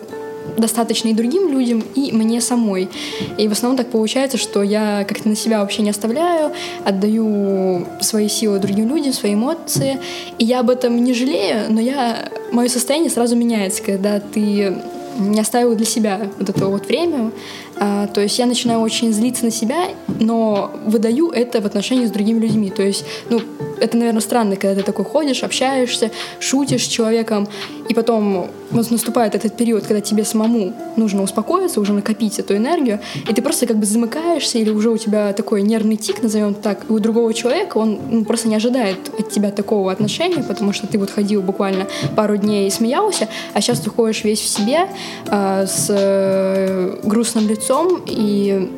достаточно 0.58 1.10
и 1.10 1.14
другим 1.14 1.50
людям, 1.50 1.84
и 1.96 2.12
мне 2.12 2.42
самой. 2.42 2.90
И 3.38 3.48
в 3.48 3.52
основном 3.52 3.78
так 3.78 3.88
получается, 3.92 4.38
что 4.38 4.64
я 4.64 5.06
как-то 5.08 5.30
на 5.30 5.36
себя 5.36 5.62
вообще 5.62 5.82
не 5.82 5.90
оставляю, 5.90 6.52
отдаю 6.84 7.88
свои 8.02 8.28
силы 8.28 8.60
другим 8.60 8.90
людям, 8.90 9.14
свои 9.14 9.34
эмоции. 9.34 10.00
И 10.38 10.46
я 10.46 10.60
об 10.60 10.70
этом 10.70 11.04
не 11.04 11.14
жалею, 11.14 11.66
но 11.70 11.80
я 11.82 12.30
мое 12.52 12.68
состояние 12.68 13.10
сразу 13.10 13.36
меняется, 13.36 13.82
когда 13.84 14.20
ты 14.20 14.76
не 15.18 15.40
оставила 15.40 15.76
для 15.76 15.86
себя 15.86 16.22
вот 16.40 16.50
это 16.50 16.68
вот 16.68 16.88
время. 16.88 17.32
А, 17.78 18.08
то 18.08 18.22
есть 18.22 18.38
я 18.40 18.46
начинаю 18.46 18.80
очень 18.80 19.14
злиться 19.14 19.46
на 19.46 19.52
себя, 19.52 19.90
но 20.20 20.72
выдаю 20.86 21.30
это 21.30 21.62
в 21.62 21.66
отношении 21.66 22.06
с 22.06 22.12
другими 22.12 22.40
людьми. 22.40 22.72
То 22.72 22.84
есть, 22.84 23.06
ну, 23.30 23.42
это, 23.84 23.98
наверное, 23.98 24.22
странно, 24.22 24.56
когда 24.56 24.76
ты 24.76 24.84
такой 24.84 25.04
ходишь, 25.04 25.44
общаешься, 25.44 26.10
шутишь 26.40 26.86
с 26.86 26.88
человеком, 26.88 27.48
и 27.90 27.94
потом 27.94 28.48
вот 28.72 28.92
наступает 28.92 29.36
этот 29.36 29.58
период, 29.58 29.84
когда 29.86 30.00
тебе 30.00 30.24
самому 30.24 30.74
нужно 30.96 31.22
успокоиться, 31.22 31.82
уже 31.82 31.92
накопить 31.92 32.40
эту 32.40 32.56
энергию, 32.56 33.00
и 33.30 33.34
ты 33.34 33.42
просто 33.42 33.68
как 33.68 33.78
бы 33.78 33.86
замыкаешься, 33.86 34.58
или 34.58 34.70
уже 34.70 34.90
у 34.90 34.98
тебя 34.98 35.34
такой 35.34 35.62
нервный 35.64 35.98
тик, 35.98 36.24
назовем 36.24 36.54
так, 36.54 36.86
и 36.90 36.94
у 36.94 37.00
другого 37.00 37.34
человека 37.34 37.78
он 37.78 38.00
ну, 38.10 38.26
просто 38.26 38.48
не 38.48 38.56
ожидает 38.56 38.98
от 39.20 39.30
тебя 39.30 39.52
такого 39.52 39.92
отношения, 39.92 40.44
потому 40.44 40.72
что 40.72 40.88
ты 40.88 40.98
вот 40.98 41.10
ходил 41.10 41.42
буквально 41.42 41.88
пару 42.16 42.38
дней 42.38 42.68
и 42.68 42.72
смеялся, 42.72 43.28
а 43.54 43.60
сейчас 43.60 43.82
ты 43.82 43.90
ходишь 43.90 44.24
весь 44.24 44.40
в 44.40 44.48
себе 44.48 44.88
э, 45.28 45.66
с 45.68 45.88
э, 45.90 47.00
грустным 47.04 47.50
лицом, 47.50 48.02
и 48.08 48.70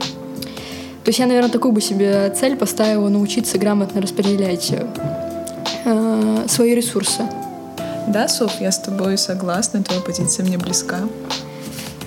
то 1.06 1.10
есть 1.10 1.20
я, 1.20 1.28
наверное, 1.28 1.52
такую 1.52 1.72
бы 1.72 1.82
себе 1.82 2.34
цель 2.36 2.56
поставила 2.56 3.10
научиться 3.10 3.60
грамотно 3.60 4.02
распределять 4.02 4.74
э, 5.86 6.46
свои 6.48 6.74
ресурсы. 6.74 7.22
Да, 8.08 8.28
Соф, 8.28 8.60
я 8.60 8.72
с 8.72 8.80
тобой 8.80 9.20
согласна, 9.20 9.84
твоя 9.84 10.02
позиция 10.02 10.44
мне 10.44 10.58
близка. 10.58 11.02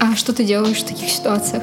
А 0.01 0.17
что 0.17 0.33
ты 0.33 0.43
делаешь 0.43 0.79
в 0.79 0.85
таких 0.85 1.11
ситуациях? 1.11 1.63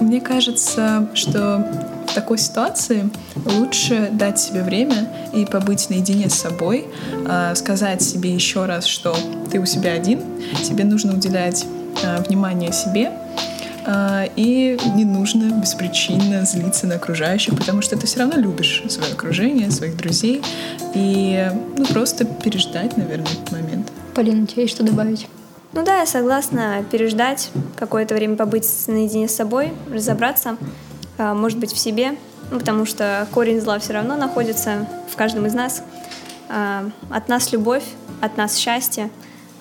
Мне 0.00 0.20
кажется, 0.20 1.08
что 1.14 1.64
в 2.08 2.14
такой 2.14 2.38
ситуации 2.38 3.08
лучше 3.44 4.08
дать 4.10 4.40
себе 4.40 4.64
время 4.64 5.08
и 5.32 5.44
побыть 5.44 5.88
наедине 5.88 6.28
с 6.30 6.34
собой, 6.34 6.88
а, 7.28 7.54
сказать 7.54 8.02
себе 8.02 8.34
еще 8.34 8.66
раз, 8.66 8.86
что 8.86 9.16
ты 9.52 9.60
у 9.60 9.66
себя 9.66 9.92
один, 9.92 10.20
тебе 10.64 10.82
нужно 10.82 11.14
уделять 11.14 11.64
а, 12.04 12.20
внимание 12.22 12.72
себе, 12.72 13.12
и 14.36 14.78
не 14.94 15.04
нужно 15.04 15.50
беспричинно 15.60 16.44
злиться 16.44 16.86
на 16.86 16.96
окружающих, 16.96 17.56
потому 17.56 17.80
что 17.80 17.96
ты 17.96 18.06
все 18.06 18.20
равно 18.20 18.36
любишь 18.36 18.82
свое 18.88 19.12
окружение, 19.12 19.70
своих 19.70 19.96
друзей. 19.96 20.42
И 20.94 21.50
ну, 21.76 21.86
просто 21.86 22.24
переждать, 22.26 22.96
наверное, 22.96 23.32
этот 23.32 23.50
момент. 23.50 23.90
Полина, 24.14 24.46
тебе 24.46 24.62
есть 24.62 24.74
что 24.74 24.84
добавить? 24.84 25.26
Ну 25.72 25.84
да, 25.84 26.00
я 26.00 26.06
согласна 26.06 26.84
переждать, 26.90 27.50
какое-то 27.76 28.14
время 28.14 28.36
побыть 28.36 28.66
наедине 28.88 29.28
с 29.28 29.34
собой, 29.34 29.72
разобраться, 29.92 30.56
а, 31.18 31.34
может 31.34 31.58
быть, 31.58 31.72
в 31.72 31.78
себе, 31.78 32.16
ну, 32.50 32.58
потому 32.58 32.86
что 32.86 33.26
корень 33.32 33.60
зла 33.60 33.78
все 33.78 33.92
равно 33.92 34.16
находится 34.16 34.86
в 35.10 35.16
каждом 35.16 35.46
из 35.46 35.54
нас. 35.54 35.82
А, 36.48 36.90
от 37.10 37.28
нас 37.28 37.52
любовь, 37.52 37.84
от 38.20 38.36
нас 38.36 38.56
счастье. 38.56 39.10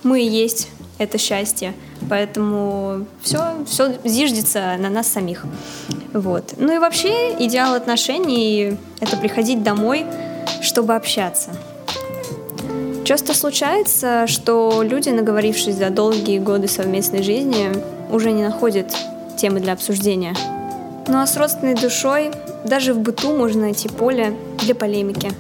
Мы 0.04 0.24
и 0.24 0.28
есть 0.28 0.70
это 0.98 1.18
счастье. 1.18 1.74
Поэтому 2.10 3.06
все, 3.22 3.40
все 3.66 3.96
зиждется 4.04 4.76
на 4.80 4.90
нас 4.90 5.08
самих. 5.08 5.46
Вот. 6.14 6.54
Ну 6.58 6.74
и 6.74 6.80
вообще 6.80 7.36
идеал 7.40 7.76
отношений— 7.76 8.78
это 9.00 9.18
приходить 9.18 9.64
домой, 9.64 10.06
чтобы 10.62 10.96
общаться. 10.96 11.52
Часто 13.04 13.34
случается, 13.34 14.28
что 14.28 14.82
люди, 14.84 15.10
наговорившись 15.10 15.76
за 15.76 15.90
долгие 15.90 16.40
годы 16.40 16.68
совместной 16.68 17.24
жизни, 17.24 17.72
уже 18.12 18.32
не 18.32 18.44
находят 18.44 18.94
темы 19.38 19.60
для 19.60 19.74
обсуждения. 19.74 20.36
Ну 21.08 21.20
а 21.20 21.26
с 21.26 21.38
родственной 21.38 21.76
душой 21.76 22.32
даже 22.66 22.94
в 22.94 23.00
быту 23.00 23.34
можно 23.34 23.62
найти 23.62 23.88
поле 23.88 24.36
для 24.60 24.76
полемики. 24.76 25.32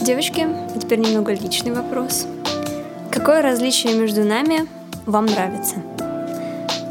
Девочки, 0.00 0.46
а 0.46 0.78
теперь 0.78 1.00
немного 1.00 1.32
личный 1.32 1.72
вопрос. 1.72 2.26
Какое 3.10 3.42
различие 3.42 3.94
между 3.94 4.22
нами 4.22 4.68
вам 5.10 5.26
нравится? 5.26 5.76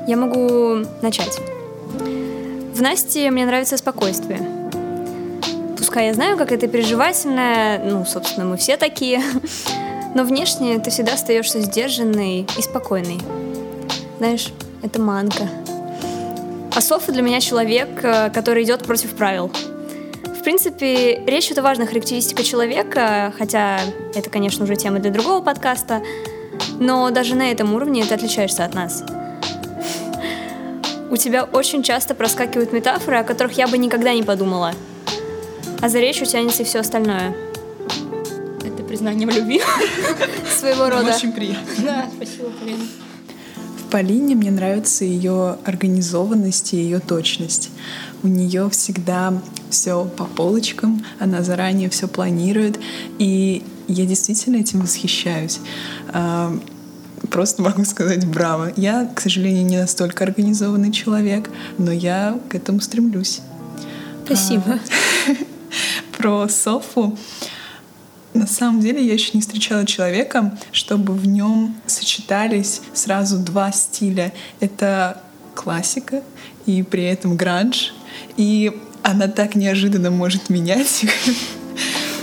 Я 0.08 0.18
могу 0.18 0.86
начать. 1.02 1.40
В 2.74 2.82
Насте 2.82 3.30
мне 3.32 3.46
нравится 3.46 3.78
спокойствие. 3.78 4.40
Пускай 5.78 6.08
я 6.08 6.14
знаю, 6.14 6.38
как 6.38 6.52
это 6.52 6.68
переживательное, 6.68 7.80
ну, 7.84 8.06
собственно, 8.06 8.46
мы 8.46 8.58
все 8.58 8.78
такие, 8.78 9.22
но 10.16 10.24
внешне 10.24 10.80
ты 10.80 10.90
всегда 10.90 11.14
остаешься 11.14 11.62
сдержанный 11.62 12.48
и 12.58 12.62
спокойный. 12.62 13.20
Знаешь, 14.18 14.52
это 14.82 15.02
манка. 15.02 15.48
А 16.76 16.82
Софа 16.82 17.12
для 17.12 17.22
меня 17.22 17.42
человек, 17.42 17.90
э, 18.04 18.30
который 18.30 18.64
идет 18.64 18.86
против 18.86 19.12
правил. 19.16 19.52
В 20.24 20.44
принципе, 20.44 21.22
речь 21.26 21.48
идет 21.48 21.60
о 21.60 21.62
важных 21.64 21.90
характеристиках 21.90 22.46
человека, 22.46 23.34
хотя 23.38 23.80
это, 24.16 24.30
конечно, 24.30 24.64
уже 24.64 24.76
тема 24.76 25.00
для 25.00 25.12
другого 25.12 25.42
подкаста, 25.42 26.02
но 26.80 27.10
даже 27.12 27.36
на 27.36 27.52
этом 27.52 27.74
уровне 27.74 28.06
ты 28.06 28.14
отличаешься 28.14 28.66
от 28.66 28.74
нас. 28.74 29.04
У 31.12 31.18
тебя 31.18 31.44
очень 31.44 31.82
часто 31.82 32.14
проскакивают 32.14 32.72
метафоры, 32.72 33.18
о 33.18 33.24
которых 33.24 33.58
я 33.58 33.68
бы 33.68 33.78
никогда 33.78 34.14
не 34.14 34.24
подумала. 34.24 34.74
А 35.82 35.90
за 35.90 36.00
речью 36.00 36.28
тянется 36.28 36.62
и 36.64 36.66
все 36.66 36.80
остальное. 36.80 37.36
Это 38.64 38.84
признание 38.84 39.28
в 39.28 39.36
любви. 39.36 39.62
Своего 40.60 40.90
рода. 40.90 41.16
Очень 41.16 41.32
приятно. 41.32 41.66
Да, 41.84 42.06
спасибо, 42.16 42.50
Полина. 42.60 42.84
В 43.78 43.92
Полине 43.92 44.36
мне 44.36 44.52
нравится 44.52 45.04
ее 45.04 45.58
организованность 45.66 46.74
и 46.74 46.78
ее 46.78 47.00
точность. 47.00 47.72
У 48.22 48.28
нее 48.28 48.70
всегда 48.70 49.34
все 49.72 50.06
по 50.06 50.26
полочкам, 50.26 51.04
она 51.18 51.42
заранее 51.42 51.90
все 51.90 52.08
планирует, 52.08 52.80
и 53.18 53.64
я 53.94 54.06
действительно 54.06 54.58
этим 54.58 54.82
восхищаюсь. 54.82 55.60
А, 56.10 56.58
просто 57.30 57.62
могу 57.62 57.84
сказать 57.86 58.26
браво. 58.26 58.72
Я, 58.76 59.06
к 59.06 59.22
сожалению, 59.22 59.66
не 59.66 59.78
настолько 59.78 60.24
организованный 60.24 60.92
человек, 60.92 61.50
но 61.78 61.92
я 61.92 62.40
к 62.50 62.56
этому 62.56 62.82
стремлюсь. 62.82 63.42
Спасибо. 64.26 64.80
А, 65.28 65.32
про 66.18 66.48
Софу. 66.48 67.18
На 68.34 68.46
самом 68.46 68.80
деле 68.80 69.06
я 69.06 69.14
еще 69.14 69.32
не 69.34 69.42
встречала 69.42 69.86
человека, 69.86 70.58
чтобы 70.72 71.14
в 71.14 71.26
нем 71.26 71.76
сочетались 71.88 72.82
сразу 72.94 73.40
два 73.40 73.72
стиля. 73.72 74.32
Это 74.60 75.22
классика 75.56 76.22
и 76.66 76.84
при 76.84 77.04
этом 77.04 77.36
гранж. 77.36 77.94
И 78.38 78.80
она 79.02 79.28
так 79.28 79.56
неожиданно 79.56 80.12
может 80.12 80.50
менять 80.50 81.04
их. 81.04 81.12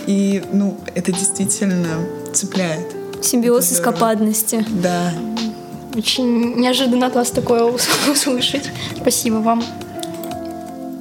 И, 0.06 0.42
ну, 0.52 0.76
это 0.94 1.12
действительно 1.12 1.88
цепляет. 2.32 2.94
Симбиоз 3.20 3.72
эскападности. 3.72 4.64
Да. 4.82 5.12
Очень 5.96 6.56
неожиданно 6.56 7.06
от 7.06 7.14
вас 7.14 7.30
такое 7.30 7.64
услышать. 8.10 8.70
Спасибо 9.00 9.36
вам. 9.36 9.62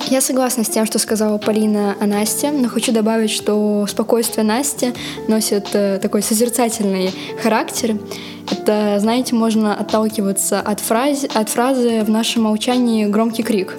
Я 0.08 0.22
согласна 0.22 0.64
с 0.64 0.70
тем, 0.70 0.86
что 0.86 1.00
сказала 1.00 1.40
Полина 1.40 1.96
о 2.00 2.06
Насте, 2.06 2.52
но 2.52 2.70
хочу 2.70 2.92
добавить, 2.92 3.32
что 3.32 3.88
спокойствие 3.90 4.46
Насти 4.46 4.94
носит 5.28 5.68
э, 5.74 6.00
такой 6.00 6.22
созерцательный 6.22 7.12
характер. 7.42 7.98
Это, 8.52 8.98
знаете, 9.00 9.34
можно 9.34 9.76
отталкиваться 9.76 10.62
от, 10.62 10.80
фразы, 10.80 11.28
от 11.34 11.50
фразы 11.50 12.04
«в 12.04 12.10
нашем 12.12 12.44
молчании 12.44 13.06
громкий 13.06 13.42
крик». 13.42 13.76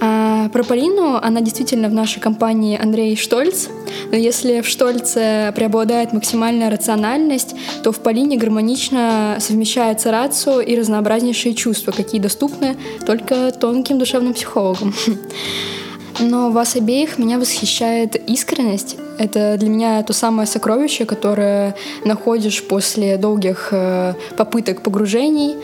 А 0.00 0.48
про 0.48 0.64
Полину, 0.64 1.16
она 1.22 1.40
действительно 1.40 1.88
в 1.88 1.94
нашей 1.94 2.18
компании 2.18 2.76
Андрей 2.80 3.14
Штольц, 3.16 3.68
но 4.10 4.16
если 4.16 4.60
в 4.60 4.66
Штольце 4.66 5.52
преобладает 5.54 6.12
максимальная 6.12 6.70
рациональность, 6.70 7.54
то 7.82 7.92
в 7.92 8.00
Полине 8.00 8.36
гармонично 8.36 9.36
совмещается 9.40 10.10
рацию 10.10 10.60
и 10.60 10.78
разнообразнейшие 10.78 11.54
чувства, 11.54 11.92
какие 11.92 12.20
доступны 12.20 12.76
только 13.06 13.52
тонким 13.52 13.98
душевным 13.98 14.34
психологам. 14.34 14.94
Но 16.20 16.50
вас 16.50 16.76
обеих 16.76 17.18
меня 17.18 17.38
восхищает 17.38 18.14
искренность. 18.28 18.96
Это 19.18 19.56
для 19.58 19.68
меня 19.68 20.02
то 20.02 20.12
самое 20.12 20.46
сокровище, 20.46 21.06
которое 21.06 21.74
находишь 22.04 22.62
после 22.62 23.16
долгих 23.16 23.68
э, 23.72 24.14
попыток 24.36 24.82
погружений. 24.82 25.56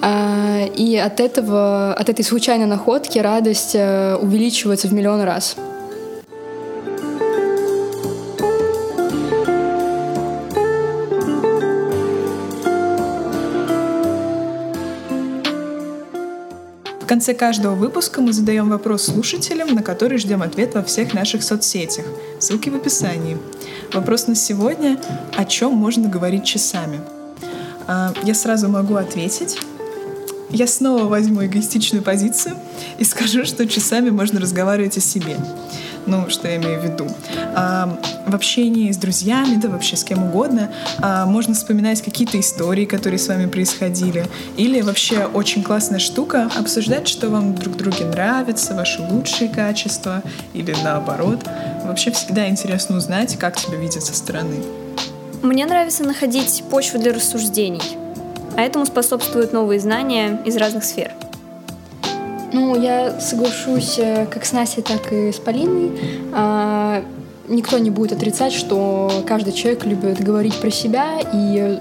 А, 0.00 0.66
и 0.76 0.96
от 0.96 1.20
этого, 1.20 1.94
от 1.94 2.08
этой 2.08 2.24
случайной 2.24 2.66
находки 2.66 3.18
радость 3.18 3.74
э, 3.74 4.16
увеличивается 4.16 4.88
в 4.88 4.92
миллион 4.92 5.22
раз. 5.22 5.56
Конце 17.12 17.34
каждого 17.34 17.74
выпуска 17.74 18.22
мы 18.22 18.32
задаем 18.32 18.70
вопрос 18.70 19.04
слушателям, 19.04 19.74
на 19.74 19.82
который 19.82 20.16
ждем 20.16 20.40
ответ 20.40 20.72
во 20.74 20.82
всех 20.82 21.12
наших 21.12 21.42
соцсетях. 21.42 22.06
Ссылки 22.38 22.70
в 22.70 22.74
описании. 22.74 23.36
Вопрос 23.92 24.28
на 24.28 24.34
сегодня— 24.34 24.98
о 25.36 25.44
чем 25.44 25.74
можно 25.74 26.08
говорить 26.08 26.46
часами? 26.46 27.02
А, 27.86 28.14
я 28.22 28.32
сразу 28.32 28.70
могу 28.70 28.94
ответить. 28.94 29.58
Я 30.48 30.66
снова 30.66 31.04
возьму 31.04 31.44
эгоистичную 31.44 32.02
позицию 32.02 32.56
и 32.98 33.04
скажу, 33.04 33.44
что 33.44 33.68
часами 33.68 34.08
можно 34.08 34.40
разговаривать 34.40 34.96
о 34.96 35.02
себе. 35.02 35.36
Ну, 36.06 36.28
что 36.28 36.48
я 36.48 36.56
имею 36.56 36.80
в 36.80 36.84
виду. 36.84 37.06
А, 37.54 37.98
в 38.26 38.34
общении 38.34 38.90
с 38.90 38.96
друзьями, 38.96 39.56
да 39.56 39.68
вообще 39.68 39.96
с 39.96 40.04
кем 40.04 40.24
угодно, 40.24 40.70
а, 40.98 41.26
можно 41.26 41.54
вспоминать 41.54 42.02
какие-то 42.02 42.38
истории, 42.40 42.84
которые 42.84 43.18
с 43.18 43.28
вами 43.28 43.46
происходили. 43.46 44.26
Или 44.56 44.80
вообще 44.80 45.26
очень 45.26 45.62
классная 45.62 45.98
штука— 45.98 46.50
обсуждать, 46.58 47.08
что 47.08 47.28
вам 47.28 47.54
друг 47.54 47.76
друге 47.76 48.04
нравится, 48.04 48.74
ваши 48.74 49.00
лучшие 49.02 49.48
качества 49.48 50.22
или 50.54 50.74
наоборот. 50.82 51.40
Вообще 51.84 52.10
всегда 52.10 52.48
интересно 52.48 52.96
узнать, 52.96 53.36
как 53.38 53.56
тебя 53.56 53.76
видят 53.76 54.02
со 54.02 54.14
стороны. 54.14 54.56
Мне 55.42 55.66
нравится 55.66 56.04
находить 56.04 56.62
почву 56.70 57.00
для 57.00 57.12
рассуждений, 57.12 57.82
а 58.56 58.62
этому 58.62 58.86
способствуют 58.86 59.52
новые 59.52 59.80
знания 59.80 60.40
из 60.44 60.56
разных 60.56 60.84
сфер. 60.84 61.12
Ну, 62.52 62.80
я 62.80 63.18
соглашусь 63.18 63.98
э, 63.98 64.26
как 64.26 64.44
с 64.44 64.52
Настей, 64.52 64.82
так 64.82 65.10
и 65.10 65.32
с 65.32 65.36
Полиной. 65.36 65.92
А, 66.32 67.02
никто 67.48 67.78
не 67.78 67.90
будет 67.90 68.12
отрицать, 68.12 68.52
что 68.52 69.10
каждый 69.26 69.54
человек 69.54 69.86
любит 69.86 70.22
говорить 70.22 70.56
про 70.56 70.70
себя, 70.70 71.18
и 71.32 71.78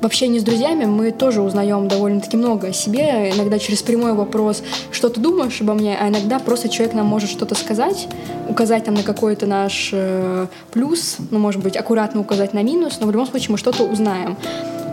в 0.00 0.06
общении 0.06 0.38
с 0.38 0.44
друзьями 0.44 0.84
мы 0.84 1.10
тоже 1.10 1.42
узнаем 1.42 1.88
довольно-таки 1.88 2.36
много 2.36 2.68
о 2.68 2.72
себе, 2.72 3.30
иногда 3.34 3.58
через 3.58 3.82
прямой 3.82 4.14
вопрос, 4.14 4.62
что 4.90 5.08
ты 5.08 5.20
думаешь 5.20 5.60
обо 5.60 5.74
мне, 5.74 5.98
а 6.00 6.08
иногда 6.08 6.38
просто 6.38 6.68
человек 6.68 6.94
нам 6.94 7.06
может 7.06 7.28
что-то 7.28 7.54
сказать, 7.54 8.08
указать 8.48 8.84
там 8.84 8.94
на 8.94 9.02
какой-то 9.02 9.46
наш 9.46 9.90
э, 9.92 10.46
плюс, 10.70 11.16
ну, 11.30 11.38
может 11.38 11.62
быть, 11.62 11.76
аккуратно 11.76 12.20
указать 12.20 12.54
на 12.54 12.62
минус, 12.62 12.98
но 13.00 13.06
в 13.06 13.10
любом 13.10 13.26
случае 13.26 13.52
мы 13.52 13.58
что-то 13.58 13.82
узнаем. 13.84 14.36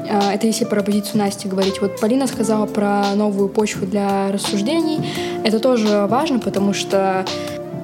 А, 0.10 0.34
это 0.34 0.48
если 0.48 0.66
про 0.66 0.82
позицию 0.84 1.20
Насти 1.20 1.48
говорить. 1.48 1.82
Вот 1.82 2.00
Полина 2.00 2.28
сказала 2.28 2.66
про 2.66 3.16
новую 3.16 3.50
почву 3.50 3.86
для 3.86 4.32
рассуждений. 4.32 5.00
Это 5.44 5.60
тоже 5.60 6.06
важно, 6.08 6.40
потому 6.40 6.74
что 6.74 7.26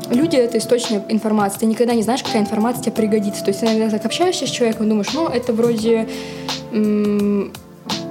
люди— 0.10 0.36
это 0.38 0.58
источник 0.58 1.02
информации. 1.10 1.60
Ты 1.60 1.66
никогда 1.66 1.94
не 1.94 2.04
знаешь, 2.04 2.24
какая 2.24 2.42
информация 2.42 2.84
тебе 2.84 2.94
пригодится. 2.94 3.44
То 3.44 3.50
есть 3.50 3.64
иногда 3.64 3.90
так 3.90 4.06
общаешься 4.06 4.48
с 4.48 4.50
человеком, 4.50 4.90
думаешь, 4.90 5.14
ну, 5.14 5.28
это 5.28 5.54
вроде 5.54 6.08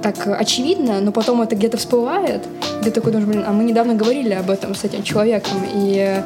так 0.01 0.27
очевидно, 0.27 0.99
но 0.99 1.11
потом 1.11 1.41
это 1.41 1.55
где-то 1.55 1.77
всплывает. 1.77 2.41
И 2.81 2.85
ты 2.85 2.91
такой 2.91 3.11
думаешь, 3.11 3.29
блин, 3.29 3.43
а 3.47 3.51
мы 3.51 3.63
недавно 3.63 3.93
говорили 3.93 4.33
об 4.33 4.49
этом 4.49 4.73
с 4.75 4.83
этим 4.83 5.03
человеком. 5.03 5.57
И 5.73 6.23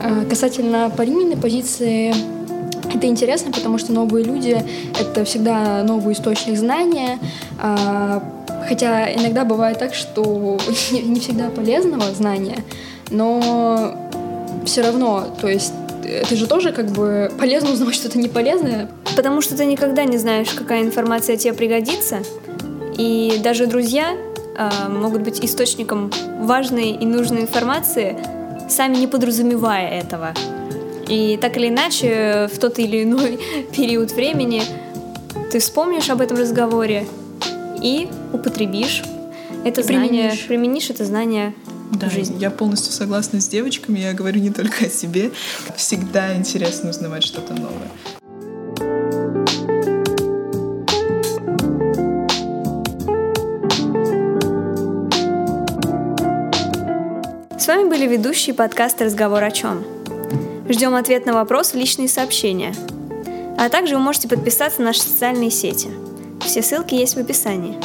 а, 0.00 0.24
касательно 0.28 0.90
Полининой 0.96 1.36
позиции, 1.36 2.14
это 2.94 3.06
интересно, 3.06 3.52
потому 3.52 3.78
что 3.78 3.92
новые 3.92 4.24
люди— 4.24 4.62
это 5.00 5.24
всегда 5.24 5.82
новый 5.82 6.14
источник 6.14 6.56
знания, 6.56 7.18
а, 7.60 8.22
хотя 8.68 9.12
иногда 9.12 9.44
бывает 9.44 9.78
так, 9.78 9.94
что 9.94 10.58
не 10.92 11.20
всегда 11.20 11.50
полезного 11.50 12.12
знания, 12.14 12.58
но 13.10 13.94
все 14.64 14.82
равно, 14.82 15.26
то 15.40 15.48
есть 15.48 15.72
это 16.04 16.36
же 16.36 16.46
тоже 16.46 16.72
как 16.72 16.86
бы 16.86 17.30
полезно 17.38 17.72
узнавать 17.72 17.94
что-то 17.94 18.18
не 18.18 18.28
полезное. 18.28 18.88
Потому 19.16 19.40
что 19.40 19.56
ты 19.56 19.64
никогда 19.64 20.04
не 20.04 20.18
знаешь, 20.18 20.48
какая 20.50 20.82
информация 20.82 21.36
тебе 21.36 21.54
пригодится, 21.54 22.18
и 22.96 23.40
даже 23.42 23.66
друзья 23.66 24.14
э, 24.56 24.88
могут 24.88 25.22
быть 25.22 25.44
источником 25.44 26.10
важной 26.40 26.90
и 26.90 27.06
нужной 27.06 27.42
информации, 27.42 28.16
сами 28.68 28.96
не 28.96 29.06
подразумевая 29.06 29.88
этого. 29.88 30.34
И 31.08 31.38
так 31.40 31.56
или 31.56 31.68
иначе, 31.68 32.48
в 32.52 32.58
тот 32.58 32.78
или 32.78 33.02
иной 33.02 33.38
период 33.76 34.12
времени 34.12 34.62
ты 35.50 35.58
вспомнишь 35.58 36.08
об 36.10 36.20
этом 36.20 36.38
разговоре 36.38 37.06
и 37.82 38.08
употребишь 38.32 39.02
это 39.64 39.80
и 39.80 39.84
знание, 39.84 40.08
применишь. 40.08 40.46
применишь 40.46 40.90
это 40.90 41.04
знание 41.04 41.54
да, 41.92 42.08
в 42.08 42.12
жизни. 42.12 42.38
Я 42.38 42.50
полностью 42.50 42.92
согласна 42.92 43.40
с 43.40 43.48
девочками, 43.48 43.98
я 43.98 44.12
говорю 44.12 44.40
не 44.40 44.50
только 44.50 44.86
о 44.86 44.88
себе. 44.88 45.30
Всегда 45.76 46.34
интересно 46.36 46.90
узнавать 46.90 47.22
что-то 47.22 47.54
новое. 47.54 47.90
С 57.58 57.66
вами 57.66 57.88
были 57.88 58.06
ведущие 58.06 58.54
подкаста 58.54 59.04
«Разговор 59.04 59.42
о 59.42 59.50
чем». 59.50 60.03
Ждем 60.68 60.94
ответ 60.94 61.26
на 61.26 61.34
вопрос 61.34 61.72
в 61.72 61.76
личные 61.76 62.08
сообщения. 62.08 62.74
А 63.58 63.68
также 63.68 63.96
вы 63.96 64.00
можете 64.00 64.28
подписаться 64.28 64.80
на 64.80 64.86
наши 64.86 65.00
социальные 65.00 65.50
сети. 65.50 65.88
Все 66.40 66.62
ссылки 66.62 66.94
есть 66.94 67.14
в 67.14 67.18
описании. 67.18 67.78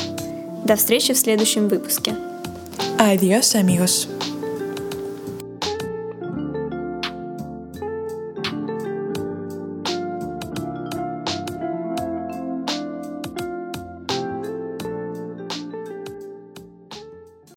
До 0.65 0.75
встречи 0.75 1.13
в 1.13 1.17
следующем 1.17 1.67
выпуске. 1.67 2.15
Adiós, 2.97 3.55
amigos. 3.55 4.07